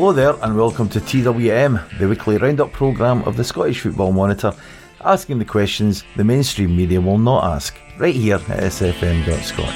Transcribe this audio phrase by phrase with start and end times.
[0.00, 4.54] Hello there, and welcome to TWM, the weekly roundup programme of the Scottish Football Monitor,
[5.02, 9.74] asking the questions the mainstream media will not ask, right here at sfm.scot.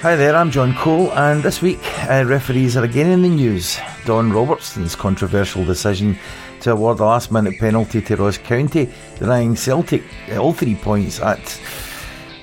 [0.00, 3.76] Hi there, I'm John Cole, and this week uh, referees are again in the news.
[4.06, 6.18] Don Robertson's controversial decision
[6.60, 8.88] to award a last minute penalty to Ross County,
[9.18, 10.04] denying Celtic
[10.38, 11.60] all three points at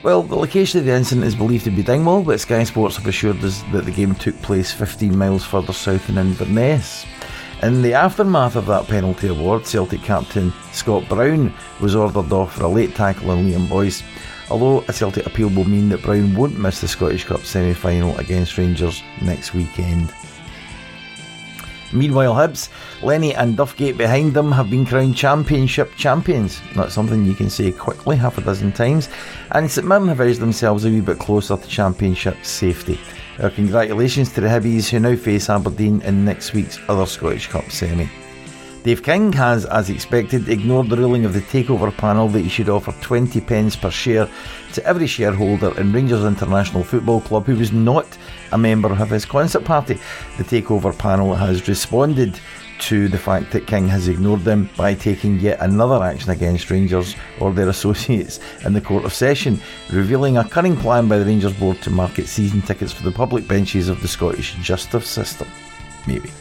[0.03, 3.08] well, the location of the incident is believed to be Dingwall, but Sky Sports have
[3.08, 7.05] assured us that the game took place 15 miles further south in Inverness.
[7.62, 12.63] In the aftermath of that penalty award, Celtic captain Scott Brown was ordered off for
[12.63, 14.02] a late tackle on Liam Boyce,
[14.49, 18.17] although a Celtic appeal will mean that Brown won't miss the Scottish Cup semi final
[18.17, 20.13] against Rangers next weekend.
[21.92, 22.70] Meanwhile, Hibs,
[23.04, 26.62] Lenny and Duffgate behind them have been crowned Championship champions.
[26.76, 29.10] Not something you can say quickly half a dozen times.
[29.52, 33.00] And St Mirren have edged themselves a wee bit closer to Championship safety.
[33.42, 37.72] Our congratulations to the Hibbies who now face Aberdeen in next week's other Scottish Cup
[37.72, 38.09] semi.
[38.84, 42.70] Dave King has, as expected, ignored the ruling of the takeover panel that he should
[42.70, 44.30] offer 20 pence per share
[44.72, 48.18] to every shareholder in Rangers International Football Club who was not
[48.52, 50.00] a member of his concert party.
[50.38, 52.39] The takeover panel has responded
[52.80, 57.16] to the fact that King has ignored them by taking yet another action against Rangers
[57.39, 59.59] or their associates in the Court of Session,
[59.91, 63.47] revealing a cunning plan by the Rangers board to market season tickets for the public
[63.47, 65.47] benches of the Scottish justice system.
[66.08, 66.31] Maybe.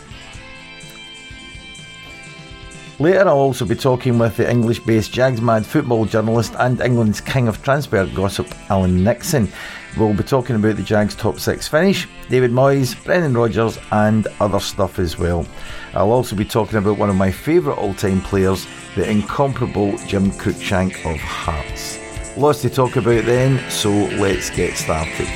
[3.00, 7.20] Later, I'll also be talking with the English based Jags Mad football journalist and England's
[7.20, 9.48] king of transfer gossip, Alan Nixon.
[9.96, 14.60] We'll be talking about the Jags' top six finish, David Moyes, Brendan Rodgers, and other
[14.60, 15.46] stuff as well.
[15.94, 20.30] I'll also be talking about one of my favourite all time players, the incomparable Jim
[20.32, 21.98] Cruikshank of Hearts.
[22.36, 25.26] Lots to talk about then, so let's get started.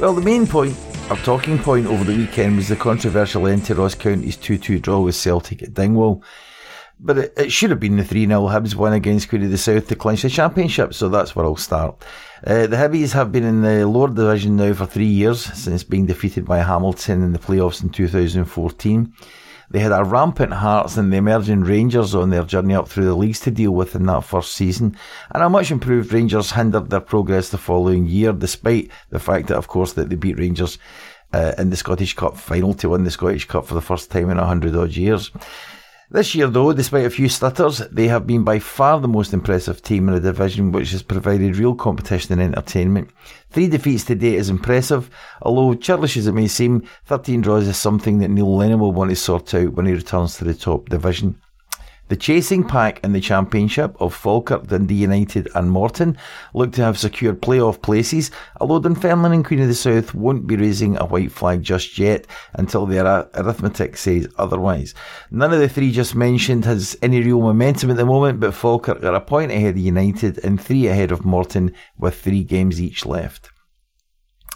[0.00, 0.76] Well, the main point
[1.12, 4.78] our talking point over the weekend was the controversial end to Ross County's 2 2
[4.78, 6.22] draw with Celtic at Dingwall.
[7.04, 9.58] But it, it should have been the 3 0 Hibs win against Queen of the
[9.58, 12.00] South to clinch the championship, so that's where I'll start.
[12.46, 16.06] Uh, the Hibbies have been in the lower division now for three years since being
[16.06, 19.12] defeated by Hamilton in the playoffs in 2014.
[19.70, 23.16] They had a rampant Hearts and the emerging Rangers on their journey up through the
[23.16, 24.96] leagues to deal with in that first season,
[25.34, 29.56] and a much improved Rangers hindered their progress the following year, despite the fact that,
[29.56, 30.78] of course, that they beat Rangers
[31.32, 34.30] uh, in the Scottish Cup final to win the Scottish Cup for the first time
[34.30, 35.32] in a hundred odd years.
[36.12, 39.80] This year, though, despite a few stutters, they have been by far the most impressive
[39.80, 43.08] team in the division, which has provided real competition and entertainment.
[43.48, 45.08] Three defeats to date is impressive,
[45.40, 49.08] although churlish as it may seem, 13 draws is something that Neil Lennon will want
[49.08, 51.40] to sort out when he returns to the top division.
[52.12, 56.18] The chasing pack in the Championship of Falkirk, Dundee United and Morton
[56.52, 58.30] look to have secured playoff places,
[58.60, 62.26] although Dunfermline and Queen of the South won't be raising a white flag just yet
[62.52, 64.92] until their arithmetic says otherwise.
[65.30, 69.02] None of the three just mentioned has any real momentum at the moment, but Falkirk
[69.02, 73.06] are a point ahead of United and three ahead of Morton with three games each
[73.06, 73.51] left.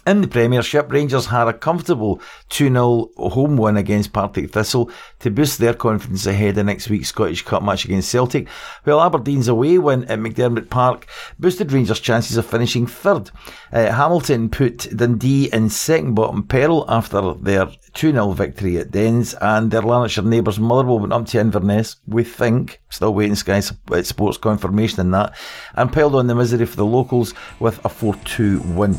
[0.07, 5.29] In the Premiership, Rangers had a comfortable 2 0 home win against Partick Thistle to
[5.29, 8.47] boost their confidence ahead of next week's Scottish Cup match against Celtic,
[8.85, 11.07] while Aberdeen's away win at McDiarmid Park
[11.39, 13.31] boosted Rangers' chances of finishing third.
[13.73, 19.33] Uh, Hamilton put Dundee in second bottom peril after their 2 0 victory at Dens,
[19.41, 24.37] and their Lanarkshire neighbours Motherwell went up to Inverness, we think, still waiting Sky Sports
[24.37, 25.35] confirmation in that,
[25.75, 28.97] and piled on the misery for the locals with a 4 2 win.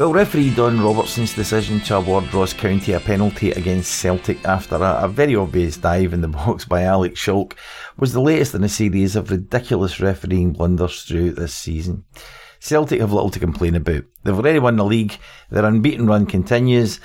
[0.00, 5.00] Well, referee Don Robertson's decision to award Ross County a penalty against Celtic after a,
[5.02, 7.54] a, very obvious dive in the box by Alex Schalk
[7.98, 12.04] was the latest in a series of ridiculous refereeing blunders throughout this season.
[12.60, 14.04] Celtic have little to complain about.
[14.24, 15.18] They've already won the league,
[15.50, 16.98] their unbeaten run continues,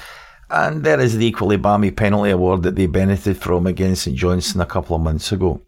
[0.50, 4.62] and there is the equally balmy penalty award that they benefited from against St Johnstone
[4.62, 5.60] a couple of months ago.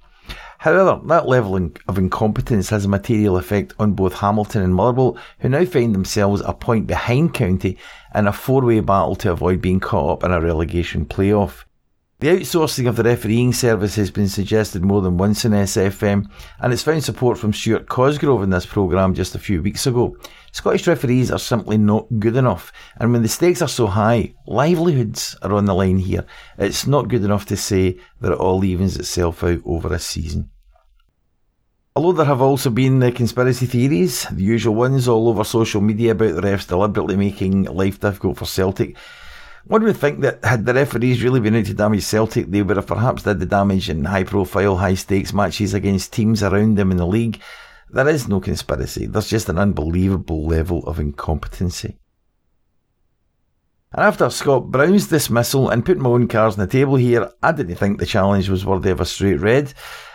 [0.59, 1.55] However, that level
[1.87, 6.41] of incompetence has a material effect on both Hamilton and Motherwell, who now find themselves
[6.41, 7.77] a point behind County
[8.15, 11.63] in a four-way battle to avoid being caught up in a relegation playoff.
[12.19, 16.27] The outsourcing of the refereeing service has been suggested more than once in SFM,
[16.59, 20.17] and it's found support from Stuart Cosgrove in this programme just a few weeks ago.
[20.57, 25.37] Scottish referees are simply not good enough, and when the stakes are so high, livelihoods
[25.43, 26.25] are on the line here.
[26.57, 30.49] It's not good enough to say that it all evens itself out over a season.
[31.95, 36.13] Although there have also been the conspiracy theories, the usual ones all over social media
[36.13, 38.97] about the refs deliberately making life difficult for Celtic,
[39.65, 42.77] One would think that had the referees really been out to damage Celtic, they would
[42.77, 46.89] have perhaps did the damage in high profile, high stakes matches against teams around them
[46.89, 47.41] in the league.
[47.89, 49.05] There is no conspiracy.
[49.05, 51.97] There's just an unbelievable level of incompetency.
[53.93, 57.53] And after Scott Brown's dismissal and putting my own cards on the table here, I
[57.53, 59.73] didn't think the challenge was worthy of a straight red.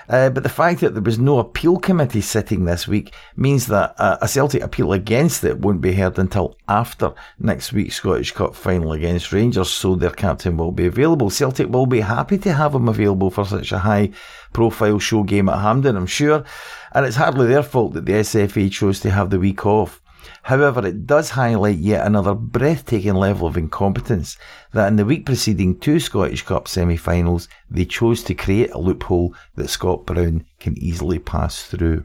[0.08, 3.94] Uh, but the fact that there was no appeal committee sitting this week means that
[3.98, 8.54] uh, a Celtic appeal against it won't be heard until after next week's Scottish Cup
[8.54, 11.30] final against Rangers, so their captain will be available.
[11.30, 14.10] Celtic will be happy to have him available for such a high
[14.52, 16.44] profile show game at Hampden, I'm sure,
[16.92, 20.01] and it's hardly their fault that the SFA chose to have the week off.
[20.42, 24.36] However, it does highlight yet another breathtaking level of incompetence
[24.72, 28.78] that in the week preceding two Scottish Cup semi finals, they chose to create a
[28.78, 32.04] loophole that Scott Brown can easily pass through.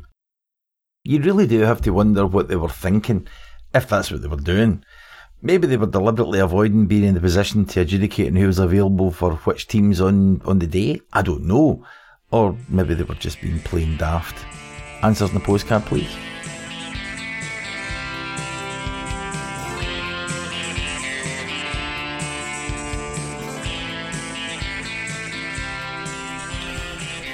[1.03, 3.27] You really do have to wonder what they were thinking,
[3.73, 4.83] if that's what they were doing.
[5.41, 9.35] Maybe they were deliberately avoiding being in the position to adjudicate who was available for
[9.35, 10.99] which teams on, on the day.
[11.13, 11.85] I don't know.
[12.31, 14.45] Or maybe they were just being plain daft.
[15.03, 16.09] Answers in the postcard, please.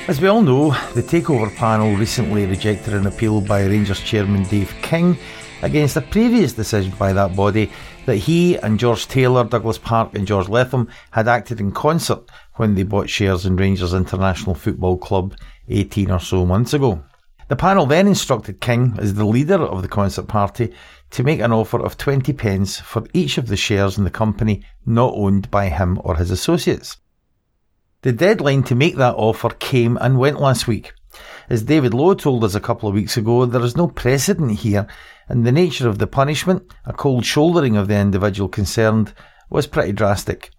[0.05, 4.75] As we all know, the Takeover panel recently rejected an appeal by Rangers chairman Dave
[4.81, 5.17] King
[5.61, 7.71] against a previous decision by that body
[8.05, 12.75] that he and George Taylor, Douglas Park, and George Letham had acted in concert when
[12.75, 15.37] they bought shares in Rangers International Football Club
[15.69, 17.01] 18 or so months ago.
[17.47, 20.73] The panel then instructed King, as the leader of the concert party,
[21.11, 24.65] to make an offer of 20 pence for each of the shares in the company
[24.85, 26.97] not owned by him or his associates.
[28.03, 30.91] The deadline to make that offer came and went last week.
[31.49, 34.87] As David Lowe told us a couple of weeks ago, there is no precedent here,
[35.29, 39.13] and the nature of the punishment, a cold shouldering of the individual concerned,
[39.49, 40.51] was pretty drastic.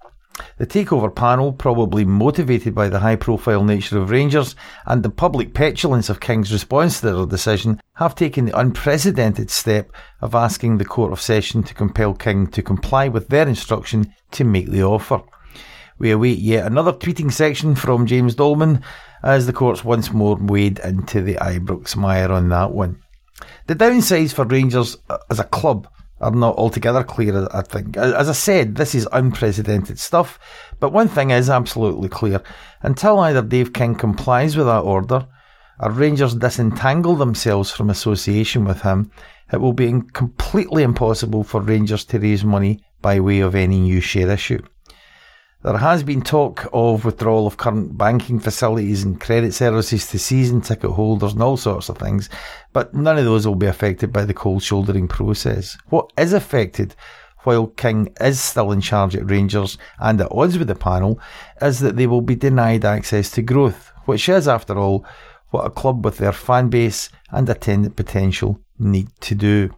[0.56, 4.56] The takeover panel, probably motivated by the high profile nature of Rangers
[4.87, 9.93] and the public petulance of King's response to their decision, have taken the unprecedented step
[10.23, 14.44] of asking the Court of Session to compel King to comply with their instruction to
[14.44, 15.20] make the offer.
[15.99, 18.82] We await yet another tweeting section from James Doleman
[19.23, 23.00] as the courts once more wade into the Ibrox mire on that one.
[23.67, 25.88] The downsides for Rangers uh, as a club
[26.20, 27.96] are not altogether clear, I think.
[27.96, 30.38] As I said, this is unprecedented stuff,
[30.81, 32.43] but one thing is absolutely clear.
[32.82, 35.26] Until either Dave King complies with that order,
[35.81, 39.11] or Rangers disentangle themselves from association with him,
[39.52, 44.00] it will be completely impossible for Rangers to raise money by way of any new
[44.00, 44.62] share issue.
[45.64, 50.61] There has been talk of withdrawal of current banking facilities and credit services to season
[50.61, 52.28] ticket holders and all sorts of things,
[52.75, 55.78] but none of those will be affected by the cold shouldering process.
[55.88, 56.94] What is affected
[57.44, 61.19] while King is still in charge at Rangers and at odds with the panel,
[61.62, 65.06] is that they will be denied access to growth, which is, after all,
[65.49, 69.70] what a club with their fan base and attendant potential need to do.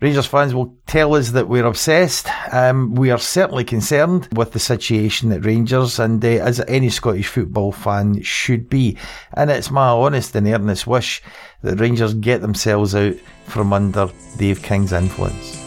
[0.00, 2.28] Rangers fans will tell us that we're obsessed.
[2.52, 7.26] Um, we are certainly concerned with the situation at Rangers, and uh, as any Scottish
[7.26, 8.96] football fan should be.
[9.32, 11.20] And it's my honest and earnest wish
[11.62, 13.16] that Rangers get themselves out
[13.46, 15.57] from under Dave King's influence.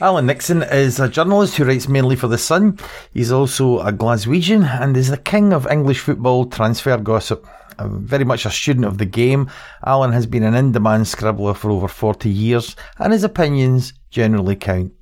[0.00, 2.78] Alan Nixon is a journalist who writes mainly for The Sun.
[3.12, 7.44] He's also a Glaswegian and is the king of English football transfer gossip.
[7.80, 9.50] I'm Very much a student of the game,
[9.84, 14.54] Alan has been an in demand scribbler for over 40 years, and his opinions generally
[14.54, 14.92] count.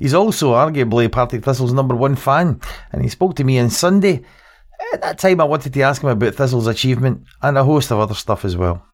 [0.00, 2.60] He's also arguably Partick Thistle's number one fan,
[2.90, 4.24] and he spoke to me on Sunday.
[4.92, 8.00] At that time, I wanted to ask him about Thistle's achievement and a host of
[8.00, 8.87] other stuff as well.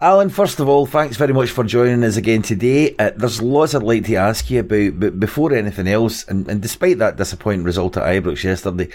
[0.00, 2.94] Alan, first of all, thanks very much for joining us again today.
[3.00, 6.62] Uh, there's lots I'd like to ask you about, but before anything else, and, and
[6.62, 8.90] despite that disappointing result at Ibrox yesterday,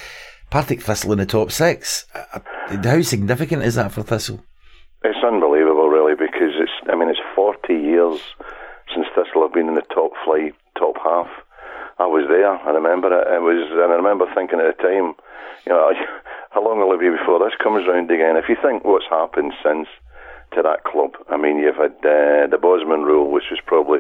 [0.50, 2.06] Partick Thistle in the top six.
[2.16, 2.40] Uh,
[2.82, 4.46] how significant is that for Thistle?
[5.04, 6.72] It's unbelievable, really, because it's.
[6.88, 8.22] I mean, it's 40 years
[8.96, 11.28] since Thistle have been in the top flight, top half.
[12.00, 12.48] I was there.
[12.48, 13.28] I remember it.
[13.28, 15.20] It was, and I remember thinking at the time,
[15.68, 15.92] you know,
[16.52, 18.38] how long will it be before this comes round again?
[18.38, 19.90] If you think what's happened since
[20.56, 21.18] to that club.
[21.30, 24.00] I mean, you've had uh, the Bosman rule, which was probably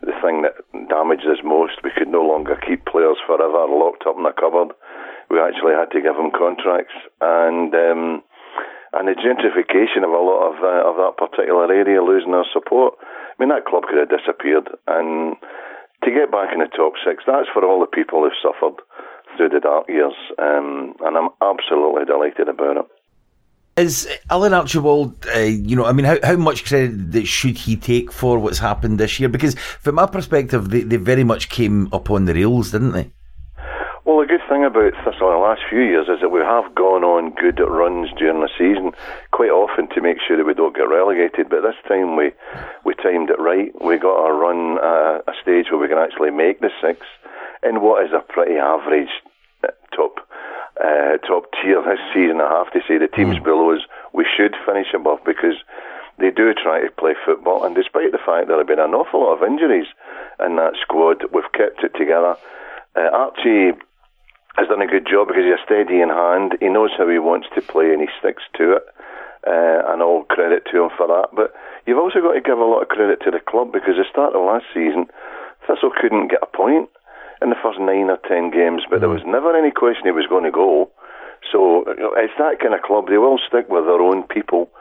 [0.00, 1.82] the thing that damaged us most.
[1.82, 4.76] We could no longer keep players forever locked up in a cupboard.
[5.30, 8.22] We actually had to give them contracts, and um,
[8.92, 12.94] and the gentrification of a lot of uh, of that particular area, losing their support.
[13.00, 15.34] I mean, that club could have disappeared, and
[16.04, 18.78] to get back in the top six, that's for all the people who've suffered
[19.36, 22.86] through the dark years, um, and I'm absolutely delighted about it.
[23.76, 28.12] Is Alan Archibald, uh, you know, I mean, how, how much credit should he take
[28.12, 29.28] for what's happened this year?
[29.28, 33.10] Because from my perspective, they, they very much came up on the rails, didn't they?
[34.04, 36.72] Well, the good thing about Thistle in the last few years is that we have
[36.76, 38.92] gone on good runs during the season,
[39.32, 41.48] quite often to make sure that we don't get relegated.
[41.48, 42.30] But this time we
[42.84, 43.72] we timed it right.
[43.82, 47.06] We got our run a stage where we can actually make the six
[47.64, 49.10] in what is a pretty average
[49.66, 50.20] uh, top
[50.82, 52.40] uh, top tier this season.
[52.40, 53.44] I have to say the teams mm.
[53.44, 55.56] below us we should finish above because
[56.18, 59.26] they do try to play football, and despite the fact there have been an awful
[59.26, 59.86] lot of injuries
[60.38, 62.36] in that squad, we've kept it together.
[62.94, 63.74] Uh, Archie
[64.54, 66.54] has done a good job because he's a steady in hand.
[66.60, 68.86] He knows how he wants to play and he sticks to it.
[69.44, 71.28] Uh, and all credit to him for that.
[71.36, 71.52] But
[71.84, 74.32] you've also got to give a lot of credit to the club because the start
[74.32, 75.04] of last season,
[75.66, 76.88] Thistle couldn't get a point
[77.44, 79.20] in the first nine or ten games, but there mm.
[79.20, 80.90] was never any question he was going to go.
[81.52, 83.06] So you know, it's that kind of club.
[83.06, 84.72] They will stick with their own people,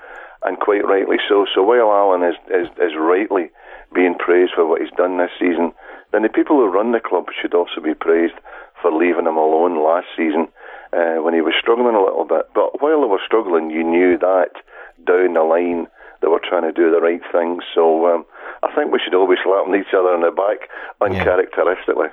[0.48, 1.46] and quite rightly so.
[1.53, 3.51] So while Alan is, is, is rightly
[3.93, 5.75] being praised for what he's done this season,
[6.15, 8.39] then the people who run the club should also be praised
[8.82, 10.48] for leaving him alone last season
[10.96, 12.48] uh, when he was struggling a little bit.
[12.55, 14.55] But while they were struggling, you knew that
[15.05, 15.88] down the line
[16.24, 17.63] they were trying to do the right things.
[17.75, 18.25] So um,
[18.63, 20.70] I think we should always slap each other on the back
[21.01, 22.08] uncharacteristically.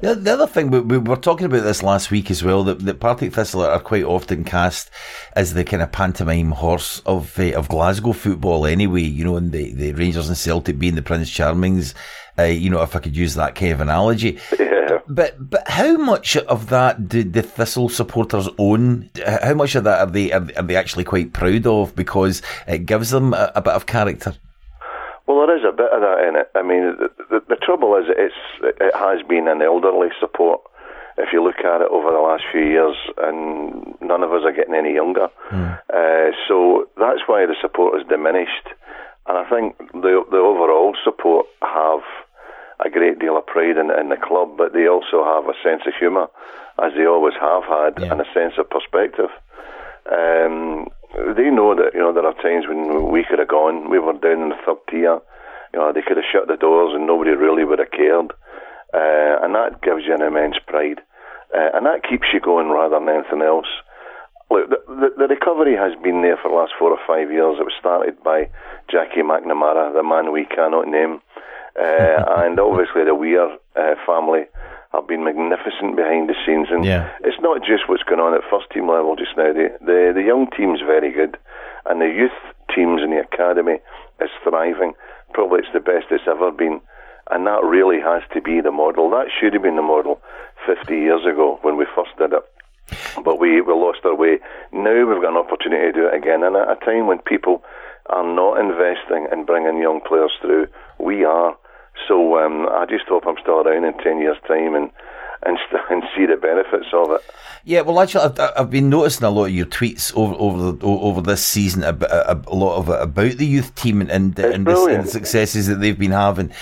[0.00, 0.14] Yeah.
[0.14, 2.78] The, the, other thing, we, we, were talking about this last week as well, that,
[2.78, 4.88] that Partick Thistle are quite often cast
[5.34, 9.50] as the kind of pantomime horse of uh, of Glasgow football anyway, you know, and
[9.50, 11.92] the, the Rangers and Celtic being the Prince Charmings,
[12.40, 14.38] uh, you know, if I could use that kind of analogy.
[14.58, 14.98] Yeah.
[15.08, 19.10] But but how much of that do the Thistle supporters own?
[19.42, 22.86] How much of that are they are, are they actually quite proud of because it
[22.86, 24.34] gives them a, a bit of character?
[25.26, 26.50] Well, there is a bit of that in it.
[26.54, 30.60] I mean, the, the, the trouble is it's it has been an elderly support.
[31.18, 34.52] If you look at it over the last few years, and none of us are
[34.52, 35.78] getting any younger, mm.
[35.92, 38.68] uh, so that's why the support has diminished.
[39.26, 42.00] And I think the the overall support have
[42.84, 45.82] a great deal of pride in, in the club, but they also have a sense
[45.86, 46.28] of humour,
[46.82, 48.12] as they always have had, yeah.
[48.12, 49.30] and a sense of perspective.
[50.10, 50.88] Um,
[51.36, 53.90] they know that you know there are times when we could have gone.
[53.90, 55.20] We were down in the third tier.
[55.72, 58.32] You know they could have shut the doors and nobody really would have cared,
[58.94, 61.00] uh, and that gives you an immense pride,
[61.54, 63.68] uh, and that keeps you going rather than anything else.
[64.50, 67.58] Look, the, the, the, recovery has been there for the last four or five years.
[67.60, 68.50] It was started by
[68.90, 71.22] Jackie McNamara, the man we cannot name,
[71.78, 73.46] uh, and obviously the Weir
[73.76, 74.44] uh, family
[74.92, 76.68] have been magnificent behind the scenes.
[76.70, 77.10] And yeah.
[77.22, 79.52] it's not just what's going on at first team level just now.
[79.52, 81.38] The, the, the young team's very good,
[81.86, 82.34] and the youth
[82.74, 83.78] teams in the academy
[84.20, 84.94] is thriving.
[85.32, 86.80] Probably it's the best it's ever been.
[87.30, 89.10] And that really has to be the model.
[89.10, 90.20] That should have been the model
[90.66, 92.42] 50 years ago when we first did it.
[93.24, 94.38] But we, we lost our way.
[94.72, 96.42] Now we've got an opportunity to do it again.
[96.42, 97.62] And at a time when people
[98.06, 100.68] are not investing in bringing young players through,
[100.98, 101.56] we are.
[102.08, 104.90] So um, I just hope I'm still around in 10 years' time and,
[105.44, 105.58] and,
[105.90, 107.20] and see the benefits of it.
[107.64, 110.86] Yeah, well, actually, I've, I've been noticing a lot of your tweets over over the,
[110.86, 114.38] over this season, a, a, a lot of it about the youth team and, and,
[114.38, 116.52] and, the, and, the, successes that they've been having.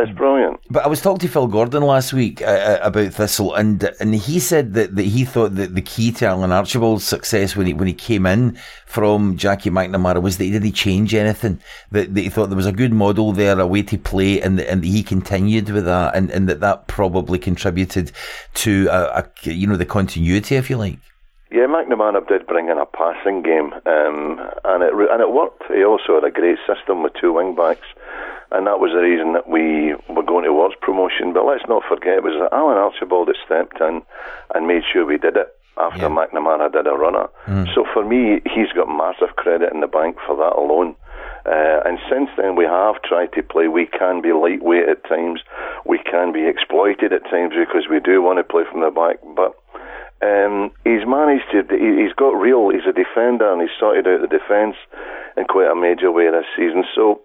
[0.00, 0.60] It's brilliant.
[0.68, 4.14] But I was talking to Phil Gordon last week uh, uh, about Thistle, and and
[4.14, 7.74] he said that, that he thought that the key to Alan Archibald's success when he
[7.74, 11.60] when he came in from Jackie McNamara was that he didn't change anything.
[11.92, 14.58] That, that he thought there was a good model there, a way to play, and
[14.58, 18.10] and he continued with that, and, and that that probably contributed
[18.54, 20.98] to a, a you know the continuity, if you like.
[21.50, 25.62] Yeah, McNamara did bring in a passing game, um, and it and it worked.
[25.72, 27.86] He also had a great system with two wing backs,
[28.52, 31.32] and that was the reason that we were going towards promotion.
[31.32, 34.02] But let's not forget, it was Alan Archibald that stepped in
[34.54, 36.08] and made sure we did it after yeah.
[36.08, 37.28] McNamara did a runner.
[37.46, 37.72] Mm.
[37.74, 40.96] So for me, he's got massive credit in the bank for that alone.
[41.48, 43.68] Uh, and since then, we have tried to play.
[43.68, 45.40] We can be lightweight at times.
[45.86, 49.16] We can be exploited at times because we do want to play from the back.
[49.34, 49.56] But
[50.20, 51.64] um, he's managed to.
[51.72, 52.68] He's got real.
[52.68, 54.76] He's a defender, and he's sorted out the defence
[55.36, 56.84] in quite a major way this season.
[56.94, 57.22] So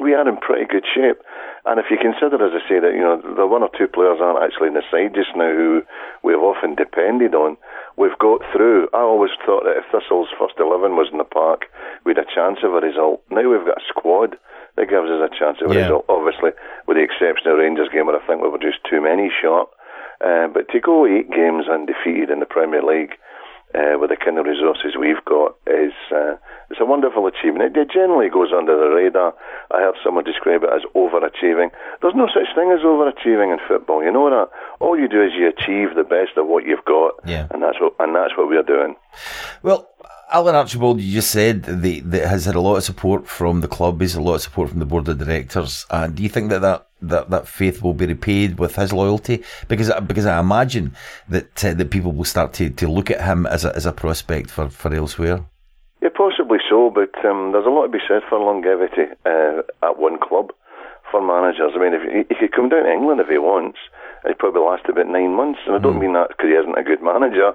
[0.00, 1.22] we are in pretty good shape.
[1.64, 4.20] And if you consider, as I say, that you know the one or two players
[4.20, 5.80] aren't actually in the side just now who
[6.22, 7.56] we have often depended on,
[7.96, 8.88] we've got through.
[8.92, 11.72] I always thought that if Thistle's first eleven was in the park,
[12.04, 13.24] we'd a chance of a result.
[13.30, 14.36] Now we've got a squad
[14.76, 15.88] that gives us a chance of a yeah.
[15.88, 16.04] result.
[16.10, 16.52] Obviously,
[16.84, 19.70] with the exception of Rangers game, where I think we were just too many short.
[20.20, 23.16] Uh, but to go eight games undefeated in the Premier League
[23.74, 26.38] uh, with the kind of resources we've got is uh,
[26.70, 27.76] it's a wonderful achievement.
[27.76, 29.34] It, generally goes under the radar.
[29.70, 31.70] I heard someone describe it as overachieving.
[32.00, 34.02] There's no such thing as overachieving in football.
[34.02, 34.48] You know that
[34.80, 37.46] all you do is you achieve the best of what you've got, yeah.
[37.50, 38.96] and that's what and that's what we're doing.
[39.62, 39.88] Well.
[40.34, 44.00] Alan Archibald, you just said that has had a lot of support from the club,
[44.00, 45.86] has a lot of support from the board of directors.
[45.90, 48.92] And uh, do you think that that that, that faith will be repaid with his
[48.92, 49.44] loyalty?
[49.68, 50.96] Because because I imagine
[51.28, 53.92] that uh, that people will start to, to look at him as a as a
[53.92, 55.44] prospect for, for elsewhere.
[56.02, 60.00] Yeah, possibly so, but um, there's a lot to be said for longevity uh, at
[60.00, 60.50] one club
[61.12, 61.74] for managers.
[61.76, 63.78] I mean, if he, he could come down to England if he wants,
[64.26, 66.08] he probably last about nine months, and I don't mm.
[66.08, 67.52] mean that because he isn't a good manager,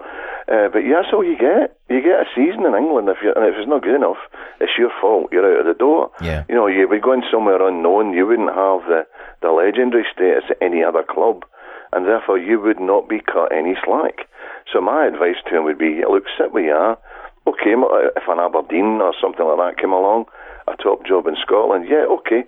[0.48, 1.78] uh, but yeah, that's all you get.
[1.90, 4.22] You get a season in England, if you and if it's not good enough,
[4.62, 5.34] it's your fault.
[5.34, 6.12] You're out of the door.
[6.22, 6.46] Yeah.
[6.50, 8.14] You know, you'd be going somewhere unknown.
[8.14, 9.08] You wouldn't have the
[9.42, 11.46] the legendary status at any other club,
[11.94, 14.30] and therefore you would not be cut any slack.
[14.72, 16.98] So my advice to him would be, look, sit where you are.
[17.48, 20.26] Okay, if an Aberdeen or something like that came along,
[20.68, 22.46] a top job in Scotland, yeah, okay,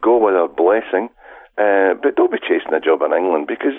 [0.00, 1.10] go with a blessing,
[1.58, 3.74] uh, but don't be chasing a job in England because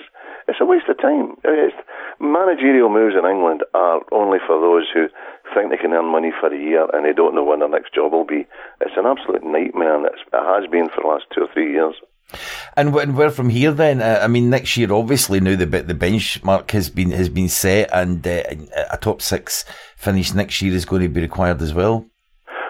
[0.48, 1.36] it's a waste of time.
[1.44, 1.74] It's,
[2.20, 5.08] managerial moves in England are only for those who
[5.54, 7.94] think they can earn money for a year and they don't know when their next
[7.94, 8.46] job will be.
[8.80, 11.94] It's an absolute nightmare, and it has been for the last two or three years.
[12.76, 14.00] And where from here then?
[14.00, 17.90] Uh, I mean, next year, obviously, now the the benchmark has been has been set,
[17.92, 18.42] and uh,
[18.92, 19.64] a top six
[19.96, 22.06] finish next year is going to be required as well.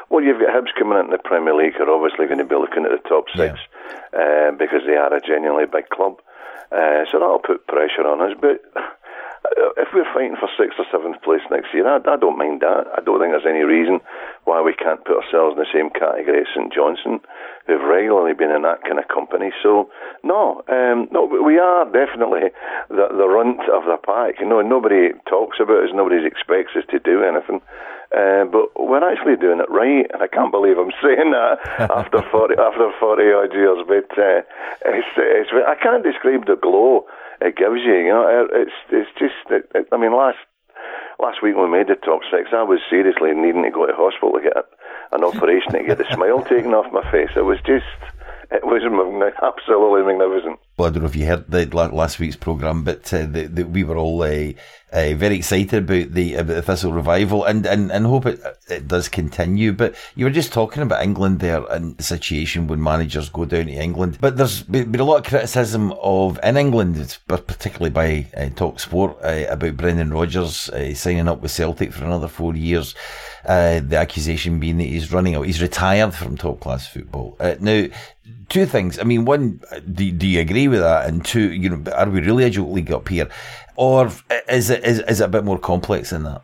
[0.09, 2.87] Well, you've got Hibs coming into the Premier League, are obviously going to be looking
[2.87, 3.69] at the top six yeah.
[4.12, 6.20] Uh, because they are a genuinely big club.
[6.70, 8.62] Uh, so that'll put pressure on us, but
[9.76, 12.87] if we're fighting for sixth or seventh place next year, I, I, don't mind that.
[12.97, 14.00] I don't think there's any reason
[14.44, 17.20] why we can't put ourselves in the same category as St Johnstone,
[17.66, 19.50] who've regularly been in that kind of company.
[19.62, 19.90] So,
[20.23, 22.52] no, um, no, we are definitely
[22.88, 24.40] the, the runt of the pack.
[24.40, 27.61] You know, nobody talks about us, nobody expects us to do anything.
[28.11, 32.23] Uh, but we're actually doing it right, and I can't believe I'm saying that after
[32.31, 33.87] forty after forty odd years.
[33.87, 34.43] But uh,
[34.85, 37.07] it's, it's, I can't describe the glow
[37.40, 37.95] it gives you.
[37.95, 39.38] You know, it's it's just.
[39.50, 40.38] It, it, I mean, last
[41.21, 43.94] last week when we made the top six, I was seriously needing to go to
[43.94, 44.57] hospital to get
[45.12, 47.31] an operation to get the smile taken off my face.
[47.37, 47.87] It was just
[48.50, 48.80] it was
[49.42, 50.58] absolutely magnificent.
[50.76, 53.62] Well, I don't know if you heard the last week's program, but uh, the, the,
[53.64, 54.52] we were all uh,
[54.92, 58.88] uh, very excited about the about the Thistle revival, and, and, and hope it it
[58.88, 59.72] does continue.
[59.72, 63.66] But you were just talking about England there and the situation when managers go down
[63.66, 64.18] to England.
[64.20, 69.18] But there's been a lot of criticism of in England, particularly by uh, Talk Sport,
[69.22, 72.94] uh, about Brendan Rodgers uh, signing up with Celtic for another four years.
[73.44, 77.37] The accusation being that he's running out, he's retired from top class football.
[77.61, 77.87] now
[78.50, 78.98] two things.
[78.98, 79.61] I mean, one,
[79.92, 81.09] do, do you agree with that?
[81.09, 83.29] And two, you know, are we really a joke league up here,
[83.76, 84.11] or
[84.48, 86.42] is it is, is it a bit more complex than that?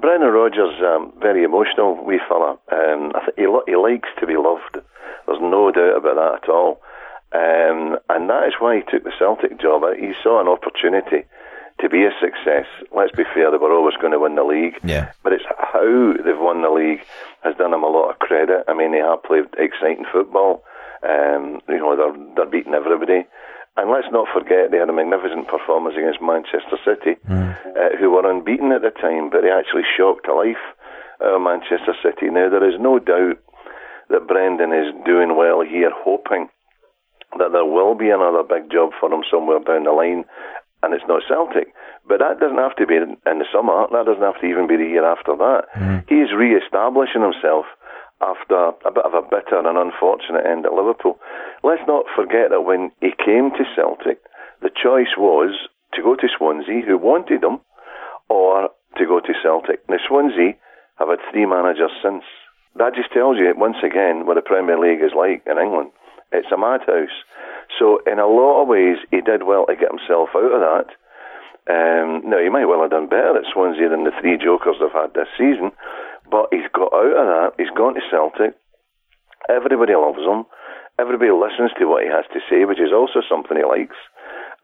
[0.00, 2.58] Brendan Rodgers, um, very emotional wee fella.
[2.72, 4.78] Um, I think he, he likes to be loved.
[5.26, 6.80] There's no doubt about that at all.
[7.30, 9.82] Um, and that is why he took the Celtic job.
[9.98, 11.26] He saw an opportunity
[11.80, 12.66] to be a success.
[12.94, 14.78] Let's be fair, they were always going to win the league.
[14.82, 15.12] Yeah.
[15.22, 17.04] But it's how they've won the league
[17.42, 18.64] has done them a lot of credit.
[18.68, 20.64] I mean, they have played exciting football.
[21.02, 23.26] Um, you know, they're, they're beating everybody.
[23.76, 27.54] And let's not forget they had a magnificent performance against Manchester City, mm.
[27.78, 30.64] uh, who were unbeaten at the time, but they actually shocked to life
[31.22, 32.26] uh, Manchester City.
[32.26, 33.38] Now, there is no doubt
[34.10, 36.48] that Brendan is doing well here, hoping
[37.38, 40.24] that there will be another big job for him somewhere down the line,
[40.82, 41.74] and it's not Celtic.
[42.06, 43.86] But that doesn't have to be in the summer.
[43.90, 45.68] That doesn't have to even be the year after that.
[45.76, 46.04] Mm.
[46.08, 47.66] He's re-establishing himself
[48.20, 51.18] after a bit of a bitter and unfortunate end at Liverpool.
[51.62, 54.18] Let's not forget that when he came to Celtic,
[54.62, 55.54] the choice was
[55.94, 57.60] to go to Swansea, who wanted him,
[58.28, 59.86] or to go to Celtic.
[59.88, 60.54] Now, Swansea
[60.98, 62.24] have had three managers since.
[62.76, 65.90] That just tells you, once again, what the Premier League is like in England.
[66.32, 67.14] It's a madhouse.
[67.78, 70.88] So, in a lot of ways, he did well to get himself out of that.
[71.68, 74.92] Um, now, he might well have done better at Swansea than the three jokers they've
[74.92, 75.72] had this season,
[76.30, 77.52] but he's got out of that.
[77.58, 78.56] He's gone to Celtic.
[79.48, 80.44] Everybody loves him.
[80.98, 83.96] Everybody listens to what he has to say, which is also something he likes.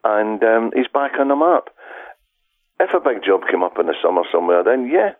[0.03, 1.69] And um, he's back on the map.
[2.79, 5.15] If a big job came up in the summer somewhere, then yeah,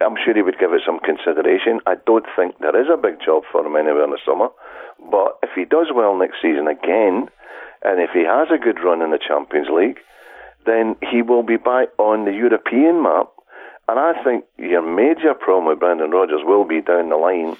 [0.00, 1.80] I'm sure he would give it some consideration.
[1.86, 4.48] I don't think there is a big job for him anywhere in the summer.
[5.10, 7.28] But if he does well next season again,
[7.82, 9.98] and if he has a good run in the Champions League,
[10.66, 13.28] then he will be back on the European map
[13.90, 17.56] and I think your major problem with Brendan Rodgers will be down the line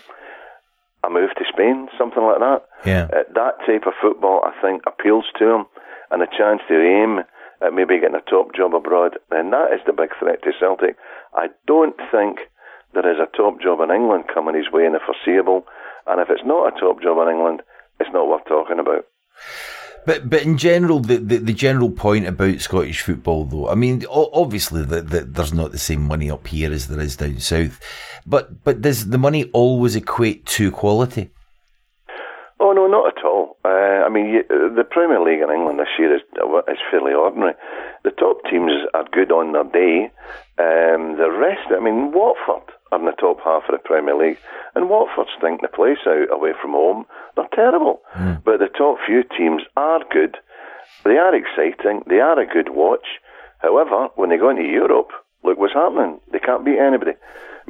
[1.03, 2.63] a move to Spain, something like that.
[2.87, 3.09] Yeah.
[3.11, 5.67] Uh, that type of football, I think, appeals to him,
[6.13, 7.25] and a chance to aim
[7.63, 10.97] at maybe getting a top job abroad, then that is the big threat to Celtic.
[11.35, 12.39] I don't think
[12.95, 15.67] there is a top job in England coming his way in the foreseeable,
[16.07, 17.63] and if it's not a top job in England,
[18.01, 19.07] it's not worth talking about.
[20.07, 24.05] But but in general, the, the, the, general point about Scottish football, though, I mean,
[24.09, 27.79] obviously the, the, there's not the same money up here as there is down south,
[28.27, 31.31] but but does the money always equate to quality?
[32.59, 33.59] Oh no, not at all.
[33.63, 36.23] Uh, I mean, the Premier League in England this year is
[36.69, 37.55] is fairly ordinary.
[38.05, 40.11] The top teams are good on their day.
[40.59, 44.39] Um, the rest, I mean, Watford are in the top half of the Premier League,
[44.75, 47.07] and Watford stink the place out away from home.
[47.37, 48.03] They're terrible.
[48.15, 48.45] Mm.
[48.45, 50.37] But the top few teams are good.
[51.05, 52.03] They are exciting.
[52.07, 53.07] They are a good watch.
[53.59, 55.11] However, when they go into Europe,
[55.45, 56.21] look what's happening.
[56.33, 57.13] They can't beat anybody.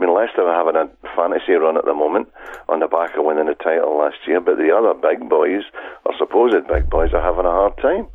[0.00, 2.32] I mean, Leicester are having a fantasy run at the moment
[2.70, 5.60] on the back of winning the title last year, but the other big boys,
[6.06, 8.08] or supposed big boys, are having a hard time.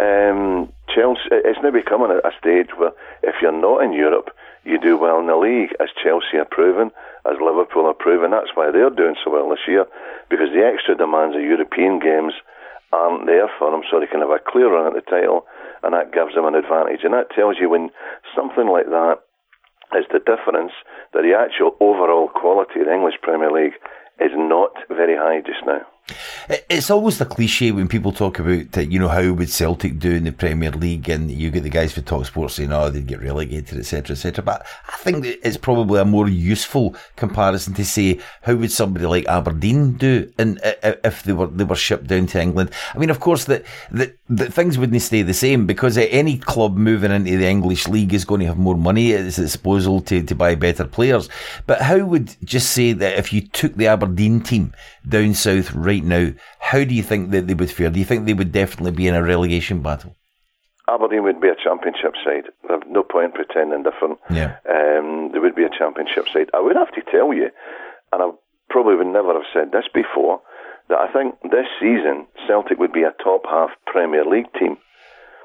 [0.00, 4.32] Um, Chelsea, it's now becoming a, stage where if you're not in Europe,
[4.64, 6.90] you do well in the league, as Chelsea are proven,
[7.28, 8.30] as Liverpool are proven.
[8.30, 9.84] That's why they're doing so well this year,
[10.30, 12.32] because the extra demands of European games
[12.96, 15.44] aren't there for them, so they can have a clear run at the title,
[15.82, 17.04] and that gives them an advantage.
[17.04, 17.90] And that tells you when
[18.34, 19.20] something like that
[19.96, 20.72] is the difference
[21.12, 23.74] that the actual overall quality of the English Premier League
[24.20, 25.82] is not very high just now.
[26.68, 30.24] It's always the cliche when people talk about, you know, how would Celtic do in
[30.24, 33.22] the Premier League, and you get the guys for Talk Sports saying, oh, they'd get
[33.22, 34.42] relegated, etc., etc.
[34.42, 39.26] But I think it's probably a more useful comparison to say, how would somebody like
[39.26, 42.70] Aberdeen do in, if they were they were shipped down to England?
[42.94, 47.12] I mean, of course, that the things wouldn't stay the same because any club moving
[47.12, 50.34] into the English league is going to have more money at its disposal to, to
[50.34, 51.28] buy better players.
[51.66, 54.72] But how would just say that if you took the Aberdeen team
[55.08, 57.90] down south right now, how do you think that they would fare?
[57.90, 60.16] Do you think they would definitely be in a relegation battle?
[60.88, 62.50] Aberdeen would be a championship side.
[62.66, 64.18] There's no point pretending different.
[64.28, 64.56] Yeah.
[64.68, 66.50] Um, they would be a championship side.
[66.52, 67.50] I would have to tell you,
[68.12, 68.30] and I
[68.68, 70.40] probably would never have said this before,
[70.88, 74.76] that I think this season Celtic would be a top half Premier League team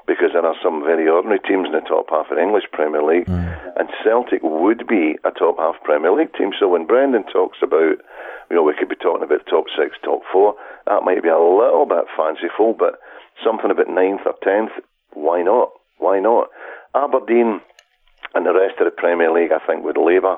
[0.06, 3.02] because there are some very ordinary teams in the top half of the English Premier
[3.02, 3.78] League, mm.
[3.78, 6.52] and Celtic would be a top half Premier League team.
[6.58, 7.98] So when Brendan talks about,
[8.50, 10.54] you know, we could be talking about top six, top four,
[10.86, 12.98] that might be a little bit fanciful, but
[13.44, 14.72] something about ninth or tenth,
[15.12, 15.70] why not?
[15.98, 16.48] Why not?
[16.94, 17.60] Aberdeen
[18.34, 20.36] and the rest of the Premier League, I think, would labour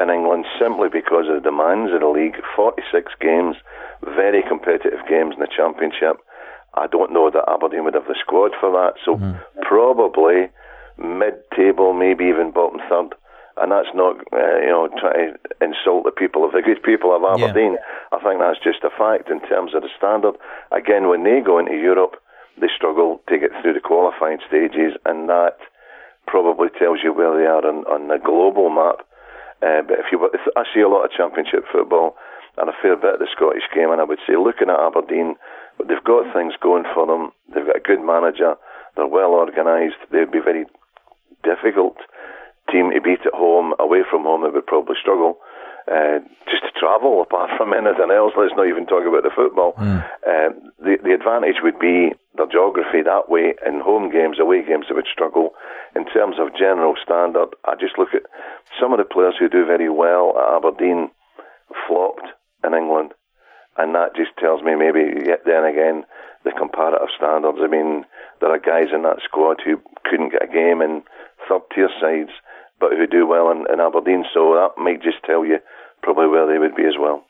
[0.00, 2.36] in England simply because of the demands of the league.
[2.54, 3.56] 46 games,
[4.04, 6.20] very competitive games in the Championship.
[6.74, 8.94] I don't know that Aberdeen would have the squad for that.
[9.04, 9.38] So mm-hmm.
[9.62, 10.50] probably
[10.98, 13.14] mid-table, maybe even bottom third.
[13.60, 17.14] And that's not, uh, you know, trying to insult the people of the good people
[17.14, 17.74] of Aberdeen.
[17.74, 18.16] Yeah.
[18.16, 20.34] I think that's just a fact in terms of the standard.
[20.70, 22.16] Again, when they go into Europe,
[22.60, 25.58] they struggle to get through the qualifying stages, and that
[26.26, 29.02] probably tells you where they are on, on the global map.
[29.62, 32.16] Uh, but if you, if I see a lot of Championship football
[32.58, 35.34] and a fair bit of the Scottish game, and I would say looking at Aberdeen
[35.86, 37.30] they've got things going for them.
[37.54, 38.54] They've got a good manager.
[38.96, 40.02] They're well organised.
[40.10, 40.66] They'd be very
[41.44, 41.96] difficult
[42.70, 43.74] team to beat at home.
[43.78, 45.38] Away from home, they would probably struggle.
[45.88, 49.72] Uh, just to travel, apart from anything else, let's not even talk about the football.
[49.78, 50.04] Mm.
[50.26, 53.54] Uh, the the advantage would be the geography that way.
[53.64, 55.56] In home games, away games, they would struggle.
[55.96, 58.28] In terms of general standard, I just look at
[58.78, 61.10] some of the players who do very well at Aberdeen
[61.86, 62.28] flopped
[62.64, 63.12] in England
[63.78, 66.04] and that just tells me maybe yet then again
[66.44, 67.58] the comparative standards.
[67.62, 68.04] I mean,
[68.40, 71.02] there are guys in that squad who couldn't get a game in
[71.48, 72.34] third tier sides,
[72.80, 74.24] but who do well in, in Aberdeen.
[74.32, 75.58] So that might just tell you
[76.02, 77.24] probably where they would be as well.